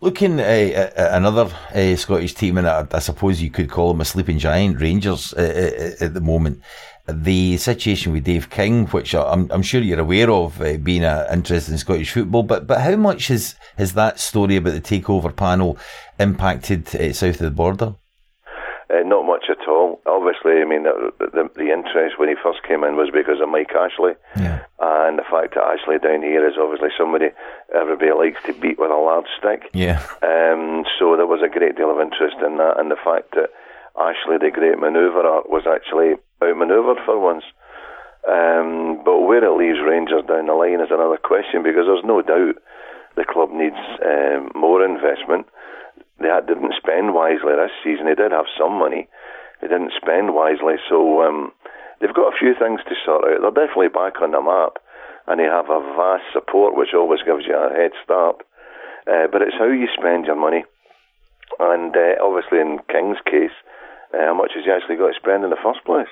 [0.00, 4.00] Looking uh, at another uh, Scottish team, and I, I, suppose you could call them
[4.00, 6.60] a sleeping giant, Rangers, uh, at the moment
[7.08, 11.26] the situation with Dave King, which I'm, I'm sure you're aware of, uh, being an
[11.32, 15.34] interest in Scottish football, but but how much has has that story about the takeover
[15.34, 15.78] panel
[16.20, 17.96] impacted uh, south of the border?
[18.92, 20.02] Uh, not much at all.
[20.04, 23.48] Obviously, I mean, the, the, the, interest when he first came in was because of
[23.48, 24.12] Mike Ashley.
[24.36, 24.68] Yeah.
[24.84, 27.32] And the fact that Ashley down here is obviously somebody
[27.72, 29.72] everybody likes to beat with a large stick.
[29.72, 30.04] Yeah.
[30.20, 32.76] Um, so there was a great deal of interest in that.
[32.76, 33.48] And the fact that
[33.96, 37.48] Ashley, the great manoeuvrer, was actually outmanoeuvred for once.
[38.28, 42.20] Um, but where it leaves Rangers down the line is another question because there's no
[42.20, 42.60] doubt
[43.16, 45.48] the club needs um, more investment.
[46.22, 48.06] They didn't spend wisely this season.
[48.06, 49.08] They did have some money.
[49.60, 50.78] They didn't spend wisely.
[50.88, 51.52] So um,
[52.00, 53.42] they've got a few things to sort out.
[53.42, 54.82] They're definitely back on the map
[55.26, 58.42] and they have a vast support which always gives you a head start.
[59.06, 60.64] Uh, but it's how you spend your money.
[61.58, 63.54] And uh, obviously, in King's case,
[64.14, 66.08] uh, how much has he actually got to spend in the first place?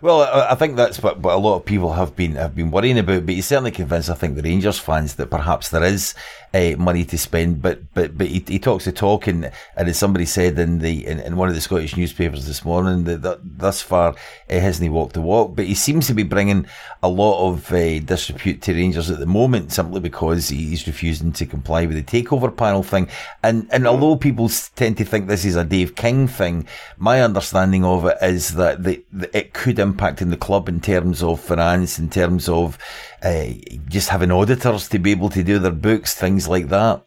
[0.00, 2.98] Well, I think that's what, what a lot of people have been have been worrying
[2.98, 3.26] about.
[3.26, 6.14] But he's certainly convinced, I think, the Rangers fans that perhaps there is
[6.54, 7.60] uh, money to spend.
[7.60, 11.06] But but but he, he talks the talk, and, and as somebody said in the
[11.06, 14.14] in, in one of the Scottish newspapers this morning, that, that thus far
[14.48, 15.56] he hasn't walked the walk.
[15.56, 16.66] But he seems to be bringing
[17.02, 21.46] a lot of uh, disrepute to Rangers at the moment, simply because he's refusing to
[21.46, 23.08] comply with the takeover panel thing.
[23.42, 27.84] And and although people tend to think this is a Dave King thing, my understanding
[27.84, 31.40] of it is that the, the it could impact in the club in terms of
[31.40, 32.78] finance, in terms of
[33.24, 33.46] uh,
[33.88, 37.04] just having auditors to be able to do their books, things like that?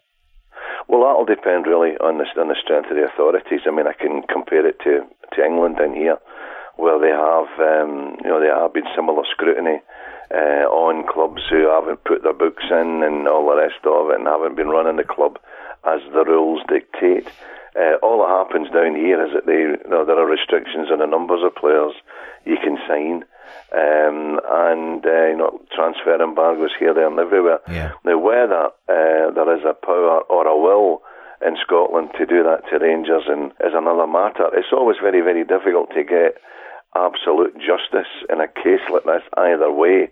[0.88, 3.62] Well, that'll depend really on the, on the strength of the authorities.
[3.68, 6.18] I mean, I can compare it to, to England in here,
[6.78, 9.82] where they have, um, you know, there have been similar scrutiny
[10.34, 14.20] uh, on clubs who haven't put their books in and all the rest of it
[14.20, 15.40] and haven't been running the club
[15.86, 17.28] as the rules dictate.
[17.78, 21.00] Uh, all that happens down here is that they, you know, there are restrictions on
[21.00, 21.94] the numbers of players
[22.46, 23.24] you can sign.
[23.68, 27.60] Um, and uh, you know transfer embargoes here, there, and everywhere.
[27.68, 27.92] Yeah.
[28.06, 31.02] Now, whether uh, there is a power or a will
[31.46, 34.50] in Scotland to do that to Rangers and is another matter.
[34.54, 36.40] It's always very, very difficult to get
[36.96, 40.10] absolute justice in a case like this either way.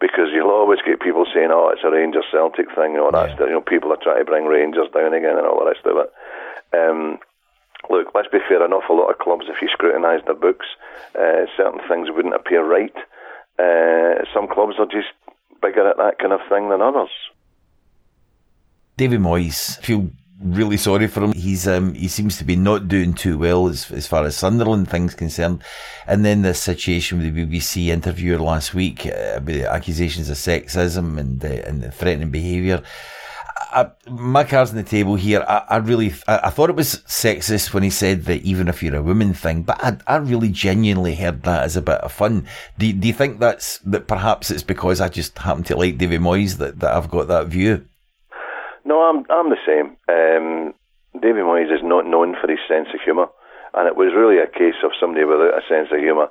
[0.00, 3.36] Because you'll always get people saying, "Oh, it's a Rangers Celtic thing," or that's yeah.
[3.36, 5.84] the, you know people are trying to bring Rangers down again and all the rest
[5.86, 6.10] of it.
[6.70, 7.18] Um,
[7.90, 10.66] look, let's be fair, an awful lot of clubs, if you scrutinise their books,
[11.14, 12.94] uh, certain things wouldn't appear right.
[13.58, 15.08] Uh, some clubs are just
[15.60, 17.10] bigger at that kind of thing than others.
[18.96, 21.32] David Moyes, feel really sorry for him.
[21.32, 24.88] He's um, he seems to be not doing too well as as far as Sunderland
[24.88, 25.62] things concerned.
[26.06, 31.18] And then the situation with the BBC interviewer last week uh, about accusations of sexism
[31.18, 32.82] and uh, and threatening behaviour.
[33.70, 35.44] I, my cards on the table here.
[35.46, 38.96] I, I really, I, thought it was sexist when he said that even if you're
[38.96, 42.46] a woman thing, but I, I really genuinely heard that as a bit of fun.
[42.78, 44.06] Do, do you think that's that?
[44.06, 47.48] Perhaps it's because I just happen to like David Moyes that, that I've got that
[47.48, 47.84] view.
[48.84, 49.96] No, I'm I'm the same.
[50.08, 50.74] Um,
[51.20, 53.26] David Moyes is not known for his sense of humour,
[53.74, 56.28] and it was really a case of somebody without a sense of humour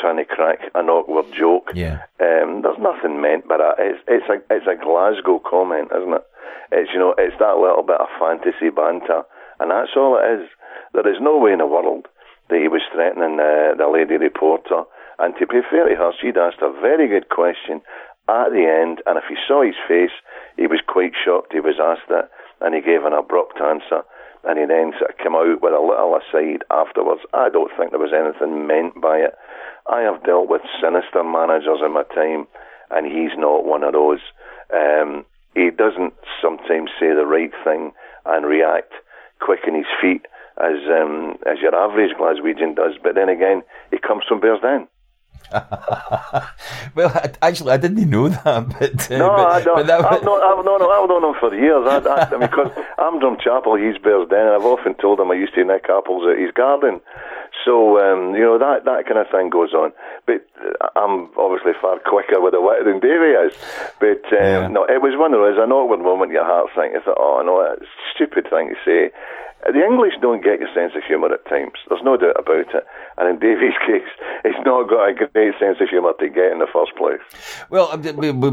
[0.00, 1.70] trying to crack an awkward joke.
[1.74, 2.02] Yeah.
[2.18, 3.76] Um, there's nothing meant by that.
[3.78, 6.26] It's it's a it's a Glasgow comment, isn't it?
[6.72, 9.22] It's you know it's that little bit of fantasy banter,
[9.60, 10.48] and that's all it is.
[10.92, 12.08] There is no way in the world
[12.48, 14.82] that he was threatening uh, the lady reporter.
[15.20, 17.82] And to be fair to her, she'd asked a very good question
[18.30, 20.14] at the end, and if you saw his face,
[20.56, 24.06] he was quite shocked he was asked that, and he gave an abrupt answer.
[24.44, 27.20] And he then sort of came out with a little aside afterwards.
[27.34, 29.36] I don't think there was anything meant by it.
[29.88, 32.46] I have dealt with sinister managers in my time,
[32.90, 34.20] and he's not one of those.
[34.74, 37.92] Um, he doesn't sometimes say the right thing
[38.26, 38.92] and react
[39.40, 40.26] quick in his feet
[40.58, 42.94] as um, as your average Glaswegian does.
[43.02, 44.86] But then again, he comes from Bearsden.
[46.94, 47.10] well,
[47.42, 48.40] actually, I didn't know that.
[48.80, 49.86] But uh, no, but, I don't.
[49.86, 51.84] But I've, known, I've, known, I've known him for years.
[51.86, 55.34] I, I, I mean, because I'm Drumchapel, he's Bearsden, and I've often told him I
[55.34, 57.00] used to nick apples at his garden.
[57.64, 59.92] So um, you know that that kind of thing goes on.
[60.26, 60.46] But
[60.96, 63.52] I'm obviously far quicker with the wit than Davy is.
[63.98, 64.68] But um, yeah.
[64.68, 66.32] no, it was one of those an awkward moment.
[66.32, 69.10] Your heart thinking, you thought, oh no, that's a stupid thing to say.
[69.66, 71.76] The English don't get your sense of humour at times.
[71.88, 72.84] There's no doubt about it.
[73.18, 74.08] And in Davy's case,
[74.42, 77.20] he's not got a great sense of humour to get in the first place.
[77.68, 77.92] Well,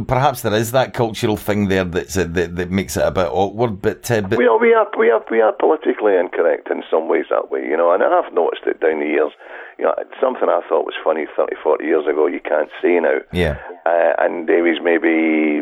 [0.06, 3.30] perhaps there is that cultural thing there that's, uh, that, that makes it a bit
[3.32, 3.82] awkward.
[3.82, 7.08] But, uh, but we are we are we are we are politically incorrect in some
[7.08, 7.94] ways that way, you know.
[7.94, 9.32] And I've noticed it down the years.
[9.80, 13.20] You know, something I thought was funny 30, 40 years ago, you can't say now.
[13.32, 13.58] Yeah.
[13.86, 15.62] Uh, and Davy's maybe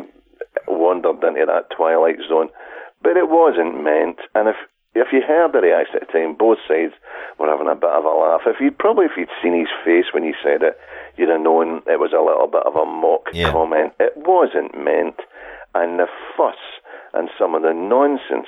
[0.68, 2.50] wandered into that twilight zone,
[3.04, 4.18] but it wasn't meant.
[4.34, 4.56] And if
[4.96, 6.94] if you heard the reaction at the time, both sides
[7.38, 8.48] were having a bit of a laugh.
[8.48, 10.80] If you'd probably if you'd seen his face when he said it,
[11.18, 13.52] you'd have known it was a little bit of a mock yeah.
[13.52, 13.94] comment.
[14.00, 15.20] It wasn't meant,
[15.76, 16.56] and the fuss
[17.14, 18.48] and some of the nonsense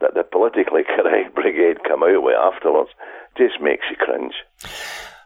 [0.00, 2.90] that the politically correct brigade come out with afterwards
[3.36, 4.34] just makes you cringe.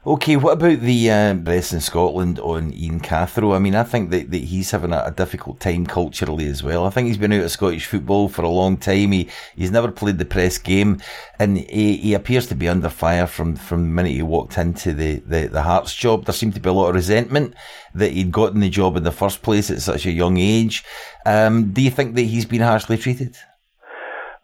[0.06, 3.56] Okay, what about the uh, press in Scotland on Ian Cathro?
[3.56, 6.84] I mean, I think that, that he's having a, a, difficult time culturally as well.
[6.84, 9.12] I think he's been out of Scottish football for a long time.
[9.12, 11.00] He he's never played the press game,
[11.38, 14.92] and he, he appears to be under fire from, from the minute he walked into
[14.92, 16.26] the, the, the Hearts job.
[16.26, 17.54] There seemed to be a lot of resentment
[17.94, 20.84] that he'd gotten the job in the first place at such a young age.
[21.24, 23.38] Um, do you think that he's been harshly treated?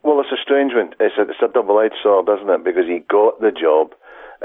[0.05, 0.95] Well, it's a strange one.
[0.99, 2.65] It's a, it's a double-edged sword, isn't it?
[2.65, 3.93] Because he got the job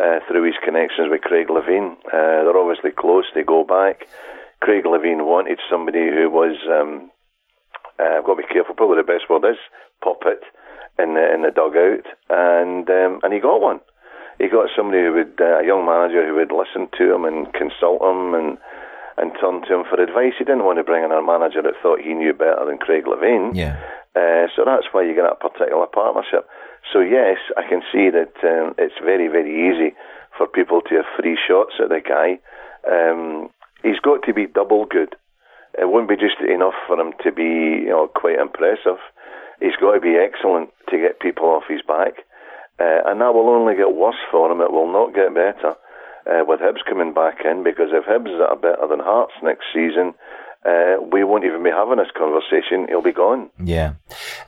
[0.02, 1.94] uh, through his connections with Craig Levein.
[2.08, 4.08] Uh, they're obviously close, they go back.
[4.62, 7.12] Craig Levein wanted somebody who was, um,
[8.00, 9.58] uh, I've got to be careful, probably the best word is
[10.04, 10.42] puppet
[10.98, 13.80] in the, in the dugout, and, um, and he got one.
[14.40, 17.54] he got somebody who would, uh, a young manager who would listen to him and
[17.54, 18.58] consult him and
[19.18, 20.34] and turn to him for advice.
[20.38, 23.06] He didn't want to bring in a manager that thought he knew better than Craig
[23.06, 23.56] Levein.
[23.56, 23.80] Yeah.
[24.16, 26.48] Uh, so that's why you get that particular partnership.
[26.92, 29.96] So yes, I can see that um, it's very, very easy
[30.38, 32.40] for people to have free shots at the guy.
[32.88, 33.50] Um,
[33.84, 35.16] he's got to be double good.
[35.78, 39.04] It won't be just enough for him to be, you know, quite impressive.
[39.60, 42.24] He's got to be excellent to get people off his back.
[42.80, 44.62] Uh, and that will only get worse for him.
[44.62, 45.76] It will not get better
[46.28, 50.14] uh, with Hibs coming back in because if Hibs are better than Hearts next season,
[50.66, 52.88] uh, we won't even be having this conversation.
[52.90, 53.50] He'll be gone.
[53.64, 53.94] Yeah.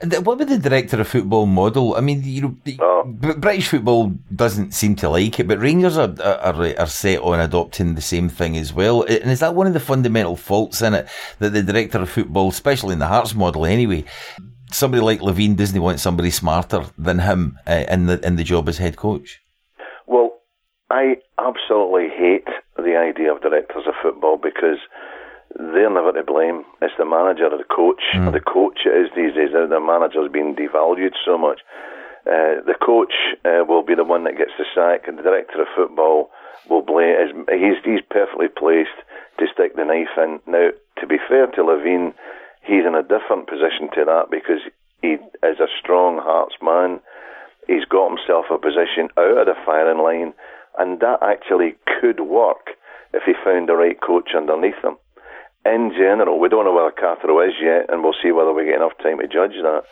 [0.01, 1.95] What about the director of football model?
[1.95, 3.03] I mean, you know, oh.
[3.06, 7.93] British football doesn't seem to like it, but Rangers are, are, are set on adopting
[7.93, 9.03] the same thing as well.
[9.03, 12.49] And is that one of the fundamental faults in it that the director of football,
[12.49, 14.03] especially in the Hearts model anyway,
[14.71, 18.67] somebody like Levein doesn't want somebody smarter than him uh, in the in the job
[18.67, 19.39] as head coach?
[20.08, 20.39] Well,
[20.89, 24.80] I absolutely hate the idea of directors of football because
[25.55, 26.63] they're never to blame.
[26.81, 28.01] It's the manager or the coach.
[28.13, 28.33] Mm.
[28.33, 29.51] The coach it is these days.
[29.53, 31.62] The manager's been devalued so much.
[32.27, 33.13] Uh, the coach
[33.45, 36.29] uh, will be the one that gets the sack, and the director of football
[36.69, 37.47] will blame.
[37.47, 38.99] He's he's perfectly placed
[39.39, 40.39] to stick the knife in.
[40.45, 42.13] Now, to be fair to Levein,
[42.62, 44.60] he's in a different position to that because
[45.01, 46.99] he is a strong Hearts man.
[47.67, 50.33] He's got himself a position out of the firing line,
[50.77, 52.75] and that actually could work
[53.13, 54.97] if he found the right coach underneath him.
[55.67, 58.80] In general, we don't know where Cathro is yet, and we'll see whether we get
[58.80, 59.84] enough time to judge that.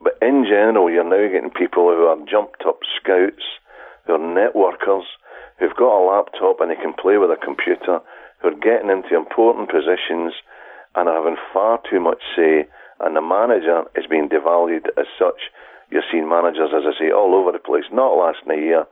[0.00, 3.44] But in general, you're now getting people who are jumped up scouts,
[4.06, 5.04] who are networkers,
[5.58, 8.00] who've got a laptop and they can play with a computer,
[8.40, 10.32] who are getting into important positions
[10.96, 12.64] and are having far too much say,
[13.00, 15.52] and the manager is being devalued as such.
[15.90, 18.86] You're seeing managers, as I say, all over the place, not last in a year,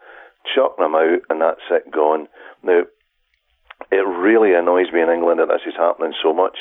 [0.55, 2.29] chucking them out, and that's it, gone.
[2.63, 2.83] Now,
[3.91, 6.59] it really annoys me in England that this is happening so much.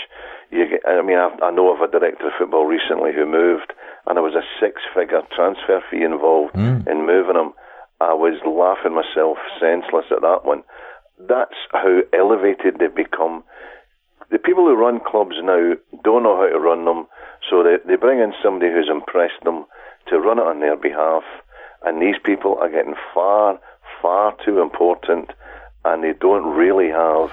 [0.52, 3.74] Get, I mean, I, I, know of a director of football recently who moved,
[4.06, 6.88] and there was a six-figure transfer fee involved mm.
[6.88, 7.54] in moving him.
[8.00, 10.64] I was laughing myself senseless at that one.
[11.20, 13.44] That's how elevated they've become
[14.30, 17.08] the people who run clubs now don't know how to run them,
[17.50, 19.66] so they, they bring in somebody who's impressed them
[20.08, 21.24] to run it on their behalf,
[21.86, 23.60] and these people are getting far,
[24.02, 25.32] far too important,
[25.88, 27.32] and they don't really have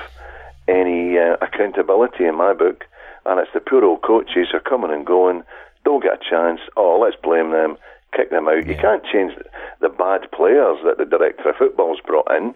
[0.69, 2.85] any uh, accountability in my book.
[3.27, 5.43] And it's the poor old coaches are coming and going,
[5.85, 6.61] don't get a chance.
[6.77, 7.77] Oh, let's blame them,
[8.17, 8.67] kick them out.
[8.67, 8.73] Yeah.
[8.73, 9.33] You can't change
[9.81, 12.55] the bad players that the director of football's brought in.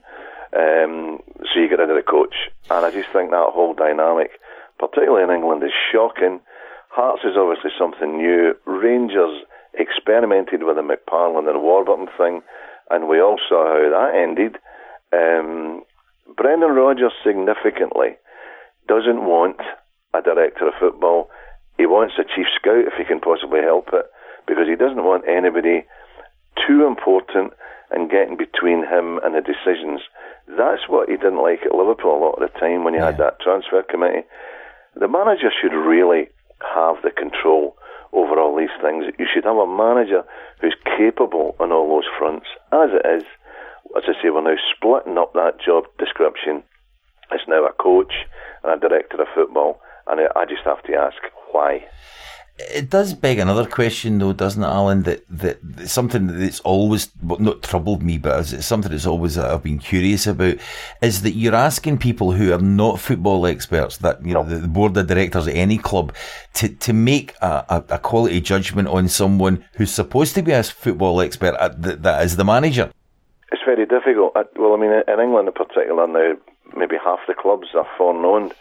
[0.56, 2.34] Um, so you get rid of the coach.
[2.70, 4.40] And I just think that whole dynamic,
[4.78, 6.40] particularly in England, is shocking.
[6.90, 8.54] Hearts is obviously something new.
[8.64, 12.42] Rangers experimented with the McParland and Warburton thing,
[12.90, 14.56] and we all saw how that ended.
[15.12, 15.82] Um,
[16.36, 18.16] Brendan Rodgers significantly
[18.86, 19.60] doesn't want
[20.14, 21.30] a director of football.
[21.76, 24.06] He wants a chief scout if he can possibly help it,
[24.46, 25.84] because he doesn't want anybody
[26.66, 27.52] too important
[27.90, 30.00] and getting between him and the decisions.
[30.48, 33.06] That's what he didn't like at Liverpool a lot of the time when he yeah.
[33.12, 34.26] had that transfer committee.
[34.96, 36.28] The manager should really
[36.60, 37.76] have the control
[38.12, 39.04] over all these things.
[39.18, 40.24] You should have a manager
[40.60, 42.46] who's capable on all those fronts.
[42.72, 43.24] As it is,
[43.96, 46.62] as I say, we're now splitting up that job description.
[47.30, 48.12] It's now a coach
[48.64, 51.16] and a director of football, and I just have to ask
[51.52, 51.84] why.
[52.58, 55.04] It does beg another question, though, doesn't it, Alan?
[55.04, 59.54] That that something that's always well, not troubled me, but it's something that's always uh,
[59.54, 60.56] I've been curious about
[61.00, 64.66] is that you're asking people who are not football experts, that you know, the, the
[64.66, 66.12] board of directors at any club,
[66.54, 70.64] to to make a, a, a, quality judgment on someone who's supposed to be a
[70.64, 72.90] football expert, at the, that is the manager.
[73.50, 74.34] It's very difficult.
[74.56, 76.34] Well, I mean, in England in particular now,
[76.76, 78.54] maybe half the clubs are foreign owned,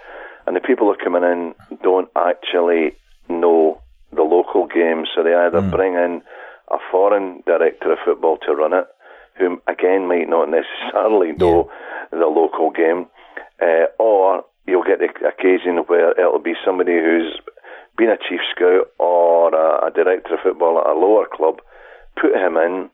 [0.46, 2.96] and the people who are coming in don't actually
[3.30, 3.82] know
[4.14, 5.72] the local game, So they either mm.
[5.72, 6.22] bring in
[6.72, 8.88] a foreign director of football to run it,
[9.38, 11.70] whom again might not necessarily know
[12.12, 12.20] yeah.
[12.20, 13.08] the local game,
[13.62, 17.40] uh, or you'll get the occasion where it'll be somebody who's
[17.98, 21.60] been a chief scout or a, a director of football at a lower club,
[22.20, 22.90] put him in.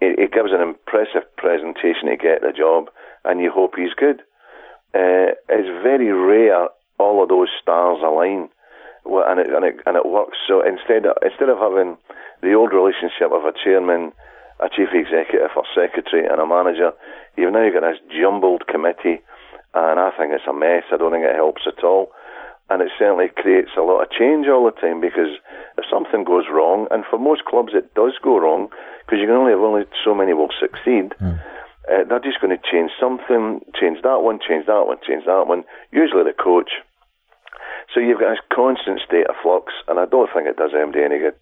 [0.00, 2.86] It, it, gives an impressive presentation to get the job,
[3.24, 4.20] and you hope he's good.
[4.94, 6.68] Uh, it's very rare
[6.98, 8.48] all of those stars align
[9.08, 10.36] and it, and it and it works.
[10.46, 11.96] So instead of, instead of having
[12.42, 14.12] the old relationship of a chairman,
[14.60, 16.92] a chief executive, or secretary, and a manager,
[17.36, 19.22] you've now got this jumbled committee,
[19.74, 20.84] and I think it's a mess.
[20.92, 22.12] I don't think it helps at all,
[22.70, 25.32] and it certainly creates a lot of change all the time because
[25.78, 28.68] if something goes wrong, and for most clubs it does go wrong,
[29.04, 31.16] because you can only have only so many will succeed.
[31.20, 31.40] Mm.
[31.88, 35.46] uh, they're just going to change something, change that one, change that one, change that
[35.46, 35.64] one.
[35.92, 36.70] Usually the coach.
[37.94, 41.04] So you've got a constant state of flux, and I don't think it does anybody
[41.04, 41.34] any good.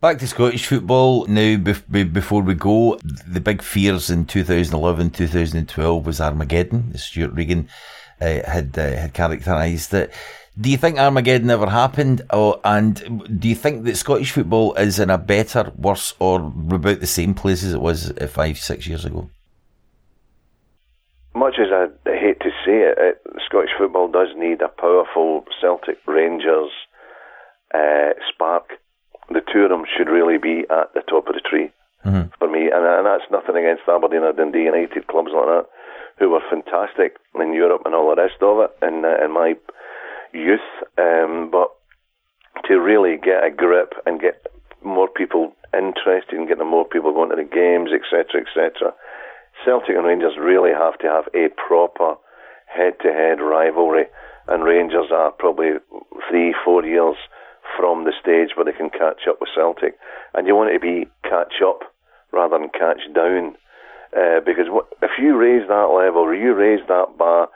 [0.00, 1.58] Back to Scottish football now.
[1.58, 6.96] Before we go, the big fears in 2011, 2012 was Armageddon.
[6.96, 7.68] Stewart Regan
[8.20, 10.12] uh, had uh, had characterised it.
[10.60, 14.98] Do you think Armageddon ever happened, or, and do you think that Scottish football is
[14.98, 18.86] in a better, worse, or about the same place as it was uh, five, six
[18.86, 19.30] years ago?
[21.34, 25.98] Much as I hate to say it, it Scottish football does need a powerful Celtic
[26.06, 26.70] Rangers
[27.72, 28.72] uh, spark
[29.30, 31.70] the two of them should really be at the top of the tree
[32.04, 32.28] mm-hmm.
[32.38, 32.70] for me.
[32.72, 35.66] And, and that's nothing against Aberdeen or Dundee United clubs like that,
[36.18, 39.54] who were fantastic in Europe and all the rest of it in, uh, in my
[40.32, 40.68] youth.
[40.98, 41.70] Um, but
[42.66, 44.46] to really get a grip and get
[44.82, 48.92] more people interested and getting more people going to the games, etc., etc.
[49.64, 52.14] Celtic and Rangers really have to have a proper
[52.66, 54.06] head-to-head rivalry,
[54.48, 55.78] and Rangers are probably
[56.28, 57.16] three, four years
[57.76, 59.94] from the stage where they can catch up with Celtic.
[60.34, 61.80] And you want it to be catch up
[62.32, 63.56] rather than catch down.
[64.16, 64.66] Uh, because
[65.02, 67.48] if you raise that level, or you raise that bar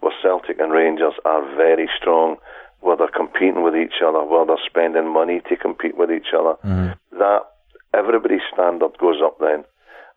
[0.00, 2.36] where Celtic and Rangers are very strong,
[2.80, 6.54] where they're competing with each other, where they're spending money to compete with each other,
[6.64, 7.18] mm-hmm.
[7.18, 7.42] that
[7.94, 9.64] everybody's standard goes up then.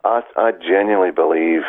[0.03, 1.61] I, I genuinely believe,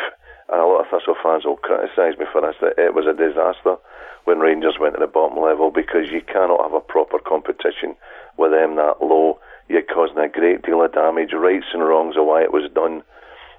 [0.49, 3.13] and a lot of Thistle fans will criticise me for this, that it was a
[3.13, 3.77] disaster
[4.25, 7.95] when Rangers went to the bottom level because you cannot have a proper competition
[8.37, 9.39] with them that low.
[9.69, 11.33] You're causing a great deal of damage.
[11.33, 13.03] Rights and wrongs of why it was done,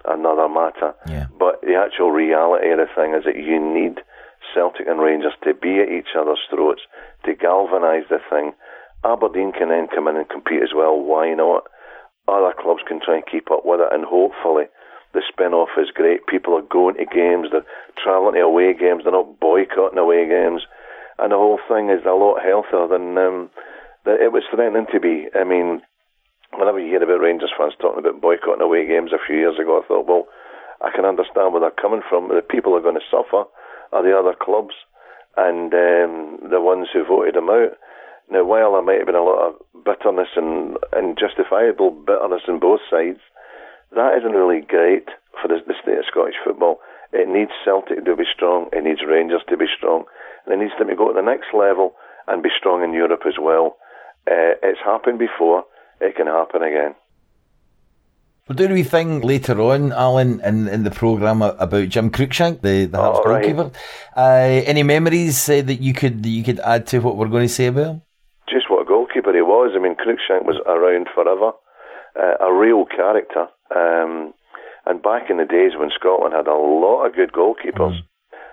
[0.09, 0.94] another matter.
[1.06, 1.26] Yeah.
[1.38, 4.00] But the actual reality of the thing is that you need
[4.54, 6.82] Celtic and Rangers to be at each other's throats
[7.24, 8.52] to galvanise the thing.
[9.04, 10.98] Aberdeen can then come in and compete as well.
[10.98, 11.64] Why not?
[12.26, 14.64] Other clubs can try and keep up with it, and hopefully
[15.14, 16.26] the spin off is great.
[16.26, 17.64] People are going to games, they're
[17.96, 20.62] travelling to away games, they're not boycotting away games.
[21.18, 23.50] And the whole thing is a lot healthier than um,
[24.04, 25.26] that it was threatening to be.
[25.34, 25.80] I mean,
[26.59, 29.78] whenever you hear about Rangers fans talking about boycotting away games a few years ago,
[29.78, 30.26] I thought, well,
[30.82, 32.28] I can understand where they're coming from.
[32.28, 33.46] The people are going to suffer
[33.92, 34.74] are the other clubs
[35.36, 37.78] and um, the ones who voted them out.
[38.30, 39.54] Now, while there might have been a lot of
[39.84, 43.22] bitterness and, and justifiable bitterness on both sides,
[43.94, 45.09] that isn't really great
[45.40, 46.80] for the, the state of Scottish football.
[47.12, 50.04] It needs Celtic to be strong, it needs Rangers to be strong,
[50.44, 51.94] and it needs them to go to the next level
[52.26, 53.78] and be strong in Europe as well.
[54.28, 55.64] Uh, it's happened before,
[56.01, 56.94] it can happen again.
[58.49, 62.62] We're doing a wee thing later on, Alan, in, in the programme about Jim Cruikshank,
[62.62, 63.64] the, the Hearts oh, goalkeeper.
[63.64, 63.76] Right.
[64.16, 67.53] Uh, any memories uh, that you could you could add to what we're going to
[67.53, 68.03] say about him?
[68.49, 69.72] Just what a goalkeeper he was.
[69.76, 71.53] I mean, Cruikshank was around forever,
[72.18, 73.49] uh, a real character.
[73.76, 74.32] Um,
[74.86, 78.05] and back in the days when Scotland had a lot of good goalkeepers, mm.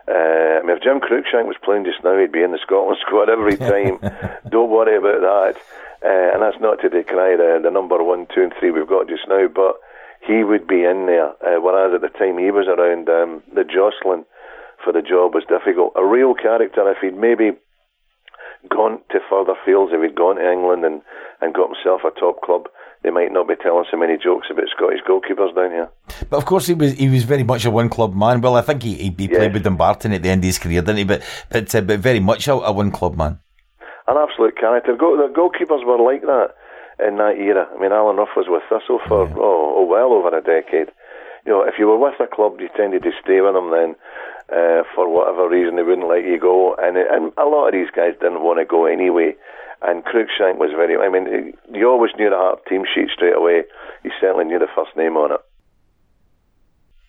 [0.09, 2.97] uh, I mean, if Jim Cruikshank was playing just now, he'd be in the Scotland
[3.07, 3.99] squad every time.
[4.49, 5.55] Don't worry about that.
[6.05, 9.09] Uh, and that's not to decry the, the number one, two, and three we've got
[9.09, 9.81] just now, but
[10.21, 11.33] he would be in there.
[11.41, 14.25] Uh, whereas at the time he was around, um, the jostling
[14.83, 15.93] for the job was difficult.
[15.95, 17.57] A real character, if he'd maybe
[18.69, 21.01] gone to further fields, if he'd gone to England and,
[21.41, 22.69] and got himself a top club,
[23.01, 25.89] they might not be telling so many jokes about Scottish goalkeepers down here.
[26.29, 28.41] But of course, he was he was very much a one club man.
[28.41, 29.37] Well, I think he, he, he yes.
[29.37, 31.03] played with Dumbarton at the end of his career, didn't he?
[31.03, 33.39] But but, uh, but very much a, a one club man.
[34.07, 34.95] An absolute character.
[34.95, 36.53] Go, the goalkeepers were like that
[36.99, 37.67] in that era.
[37.67, 39.35] I mean, Alan Rough was with Thistle for yeah.
[39.37, 40.93] oh, oh well over a decade.
[41.45, 43.95] You know, if you were with a club, you tended to stay with them then.
[44.45, 47.89] Uh, for whatever reason, they wouldn't let you go, and and a lot of these
[47.89, 49.33] guys didn't want to go anyway.
[49.81, 50.97] And Cruikshank was very.
[50.97, 53.63] I mean, you always knew the Heart team sheet straight away.
[54.03, 55.41] You certainly knew the first name on it.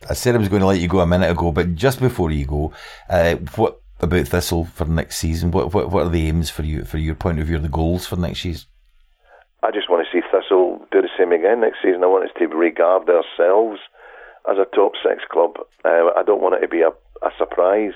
[0.09, 2.30] I said I was going to let you go a minute ago, but just before
[2.30, 2.72] you go,
[3.09, 5.51] uh, what about Thistle for next season?
[5.51, 8.07] What, what what are the aims for you, for your point of view, the goals
[8.07, 8.68] for next season?
[9.62, 12.05] I just want to see Thistle do the same again next season.
[12.05, 13.80] I want us to regard ourselves
[14.49, 15.57] as a top six club.
[15.84, 16.90] Uh, I don't want it to be a,
[17.26, 17.94] a surprise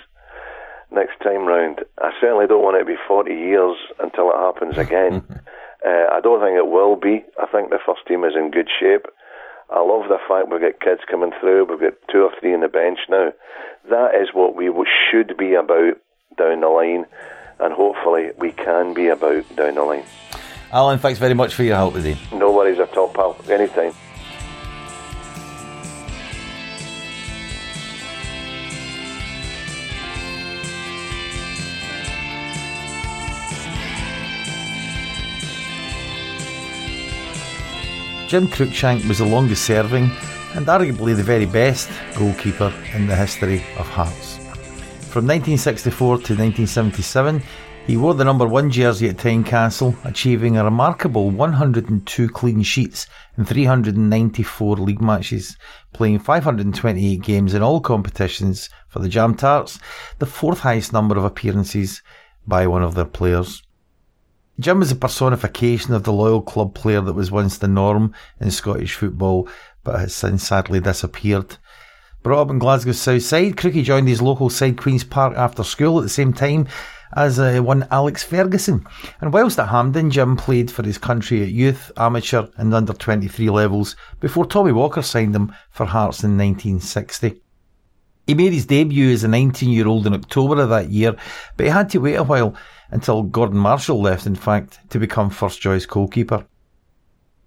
[0.90, 1.80] next time round.
[1.98, 5.22] I certainly don't want it to be 40 years until it happens again.
[5.86, 7.24] uh, I don't think it will be.
[7.38, 9.06] I think the first team is in good shape.
[9.72, 11.66] I love the fact we've got kids coming through.
[11.66, 13.32] We've got two or three in the bench now.
[13.88, 14.68] That is what we
[15.10, 15.94] should be about
[16.36, 17.06] down the line,
[17.60, 20.04] and hopefully we can be about down the line.
[20.72, 22.20] Alan, thanks very much for your help with today.
[22.32, 23.36] No worries at all, pal.
[23.48, 23.92] Anytime.
[38.30, 40.04] Jim Cruikshank was the longest serving
[40.54, 44.36] and arguably the very best goalkeeper in the history of Hearts.
[45.10, 47.42] From 1964 to 1977,
[47.88, 53.44] he wore the number one jersey at Tynecastle, achieving a remarkable 102 clean sheets in
[53.44, 55.56] 394 league matches,
[55.92, 59.80] playing 528 games in all competitions for the Jam Tarts,
[60.20, 62.00] the fourth highest number of appearances
[62.46, 63.64] by one of their players.
[64.60, 68.50] Jim is a personification of the loyal club player that was once the norm in
[68.50, 69.48] Scottish football,
[69.82, 71.56] but has since sadly disappeared.
[72.22, 75.98] Brought up in Glasgow's south side, Crookie joined his local side Queen's Park after school
[75.98, 76.68] at the same time
[77.16, 78.84] as uh, one Alex Ferguson.
[79.22, 83.48] And whilst at Hampden, Jim played for his country at youth, amateur, and under 23
[83.48, 87.40] levels before Tommy Walker signed him for Hearts in 1960.
[88.26, 91.16] He made his debut as a 19 year old in October of that year,
[91.56, 92.54] but he had to wait a while
[92.90, 96.44] until Gordon Marshall left, in fact, to become first choice goalkeeper.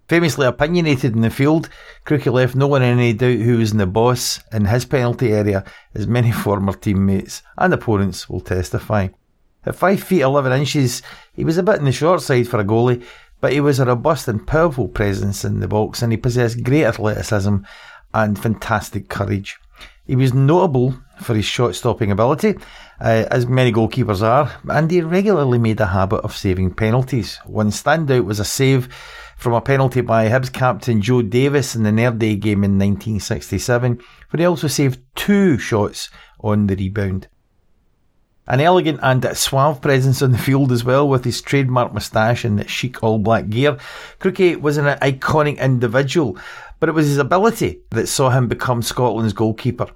[0.07, 1.69] Famously opinionated in the field,
[2.05, 5.31] Crookie left no one in any doubt who was in the boss in his penalty
[5.31, 5.63] area,
[5.95, 9.07] as many former teammates and opponents will testify.
[9.65, 11.01] At 5 feet 11 inches,
[11.33, 13.03] he was a bit on the short side for a goalie,
[13.39, 16.83] but he was a robust and powerful presence in the box and he possessed great
[16.83, 17.57] athleticism
[18.13, 19.57] and fantastic courage.
[20.05, 22.55] He was notable for his shot stopping ability,
[22.99, 27.37] uh, as many goalkeepers are, and he regularly made a habit of saving penalties.
[27.45, 28.89] One standout was a save
[29.37, 33.99] from a penalty by Hibs captain Joe Davis in the Ne'erday game in 1967,
[34.29, 36.09] where he also saved two shots
[36.39, 37.27] on the rebound.
[38.45, 42.69] An elegant and suave presence on the field as well, with his trademark moustache and
[42.69, 43.77] chic all black gear.
[44.19, 46.37] Crookie was an iconic individual,
[46.81, 49.87] but it was his ability that saw him become Scotland's goalkeeper.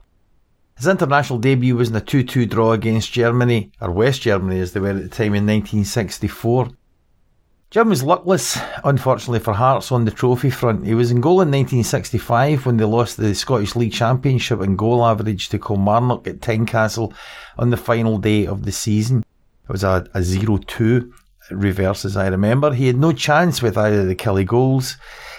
[0.77, 4.73] His international debut was in a 2 2 draw against Germany, or West Germany as
[4.73, 6.69] they were at the time in 1964.
[7.69, 10.85] Jim was luckless, unfortunately for Hearts, on the trophy front.
[10.85, 15.03] He was in goal in 1965 when they lost the Scottish League Championship in goal
[15.03, 17.11] average to Kilmarnock at Tynecastle
[17.57, 19.25] on the final day of the season.
[19.63, 21.11] It was a, a 0 2
[21.51, 22.73] reverse, as I remember.
[22.73, 24.95] He had no chance with either of the Killie goals.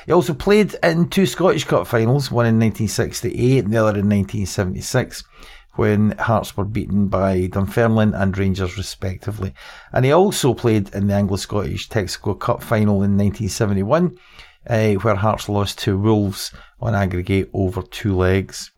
[0.09, 4.09] He also played in two Scottish Cup finals, one in 1968 and the other in
[4.09, 5.23] 1976
[5.75, 9.53] when Hearts were beaten by Dunfermline and Rangers respectively.
[9.93, 14.17] And he also played in the Anglo-Scottish Texaco Cup final in 1971,
[14.67, 18.71] uh, where Hearts lost to Wolves on aggregate over two legs.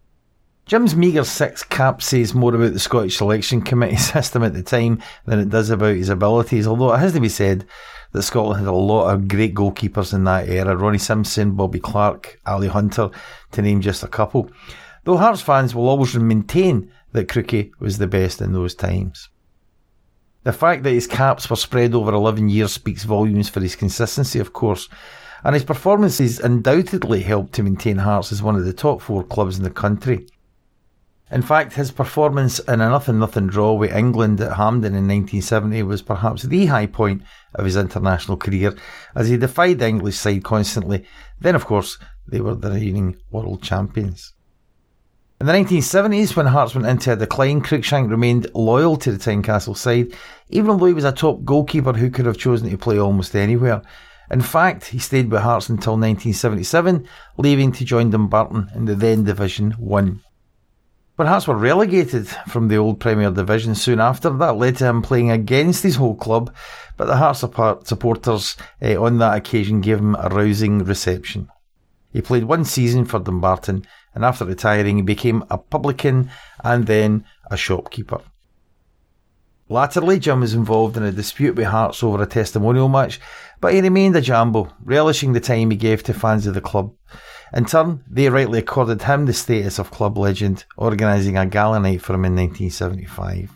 [0.70, 5.02] Jim's meagre six caps says more about the Scottish selection committee system at the time
[5.26, 7.66] than it does about his abilities, although it has to be said
[8.12, 12.38] that Scotland had a lot of great goalkeepers in that era Ronnie Simpson, Bobby Clark,
[12.46, 13.10] Ally Hunter,
[13.50, 14.48] to name just a couple
[15.04, 19.28] though Hearts fans will always maintain that Crookie was the best in those times.
[20.44, 24.38] The fact that his caps were spread over 11 years speaks volumes for his consistency,
[24.38, 24.88] of course,
[25.42, 29.58] and his performances undoubtedly helped to maintain Hearts as one of the top four clubs
[29.58, 30.26] in the country.
[31.32, 36.02] In fact, his performance in a nothing-nothing draw with England at Hampden in 1970 was
[36.02, 37.22] perhaps the high point
[37.54, 38.74] of his international career,
[39.14, 41.06] as he defied the English side constantly.
[41.40, 44.34] Then, of course, they were the reigning world champions.
[45.40, 49.76] In the 1970s, when Hearts went into a decline, Cruikshank remained loyal to the Tynecastle
[49.76, 50.12] side,
[50.48, 53.82] even though he was a top goalkeeper who could have chosen to play almost anywhere.
[54.32, 57.06] In fact, he stayed with Hearts until 1977,
[57.38, 60.20] leaving to join Dumbarton in the then Division 1.
[61.26, 65.30] Hearts were relegated from the old Premier Division soon after, that led to him playing
[65.30, 66.54] against his whole club,
[66.96, 71.48] but the Hearts supporters uh, on that occasion gave him a rousing reception.
[72.12, 76.30] He played one season for Dumbarton and after retiring, he became a publican
[76.64, 78.20] and then a shopkeeper.
[79.68, 83.20] Latterly, Jim was involved in a dispute with Hearts over a testimonial match,
[83.60, 86.92] but he remained a jambo, relishing the time he gave to fans of the club.
[87.52, 92.00] In turn, they rightly accorded him the status of club legend, organising a gala night
[92.00, 93.50] for him in 1975.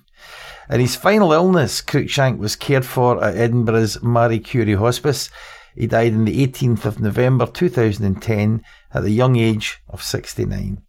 [0.71, 5.31] In his final illness, Cruikshank was cared for at Edinburgh's Marie Curie Hospice.
[5.77, 10.83] He died on the 18th of November 2010 at the young age of 69.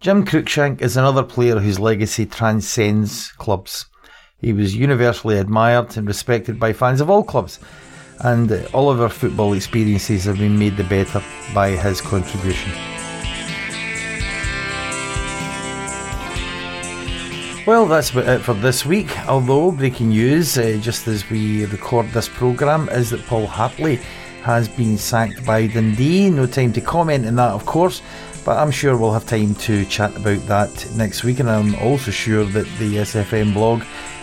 [0.00, 3.86] Jim Cruikshank is another player whose legacy transcends clubs.
[4.40, 7.58] He was universally admired and respected by fans of all clubs,
[8.20, 11.22] and all of our football experiences have been made the better
[11.54, 12.72] by his contribution.
[17.66, 19.10] Well, that's about it for this week.
[19.28, 23.96] Although, breaking news, uh, just as we record this programme, is that Paul Hartley
[24.42, 26.30] has been sacked by Dundee.
[26.30, 28.00] No time to comment on that, of course,
[28.46, 32.10] but I'm sure we'll have time to chat about that next week, and I'm also
[32.10, 33.82] sure that the SFM blog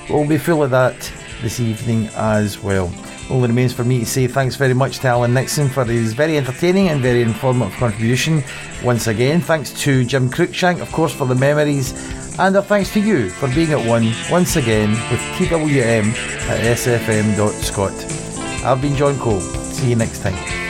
[0.10, 0.96] will be full of that
[1.42, 2.92] this evening as well.
[3.30, 6.38] Only remains for me to say thanks very much to Alan Nixon for his very
[6.38, 8.42] entertaining and very informative contribution.
[8.84, 11.92] Once again, thanks to Jim Cruikshank, of course, for the memories,
[12.40, 16.14] and our thanks to you for being at one once again with TWM
[16.48, 18.64] at sfm.scot.
[18.64, 19.42] I've been John Cole.
[19.42, 20.67] See you next time.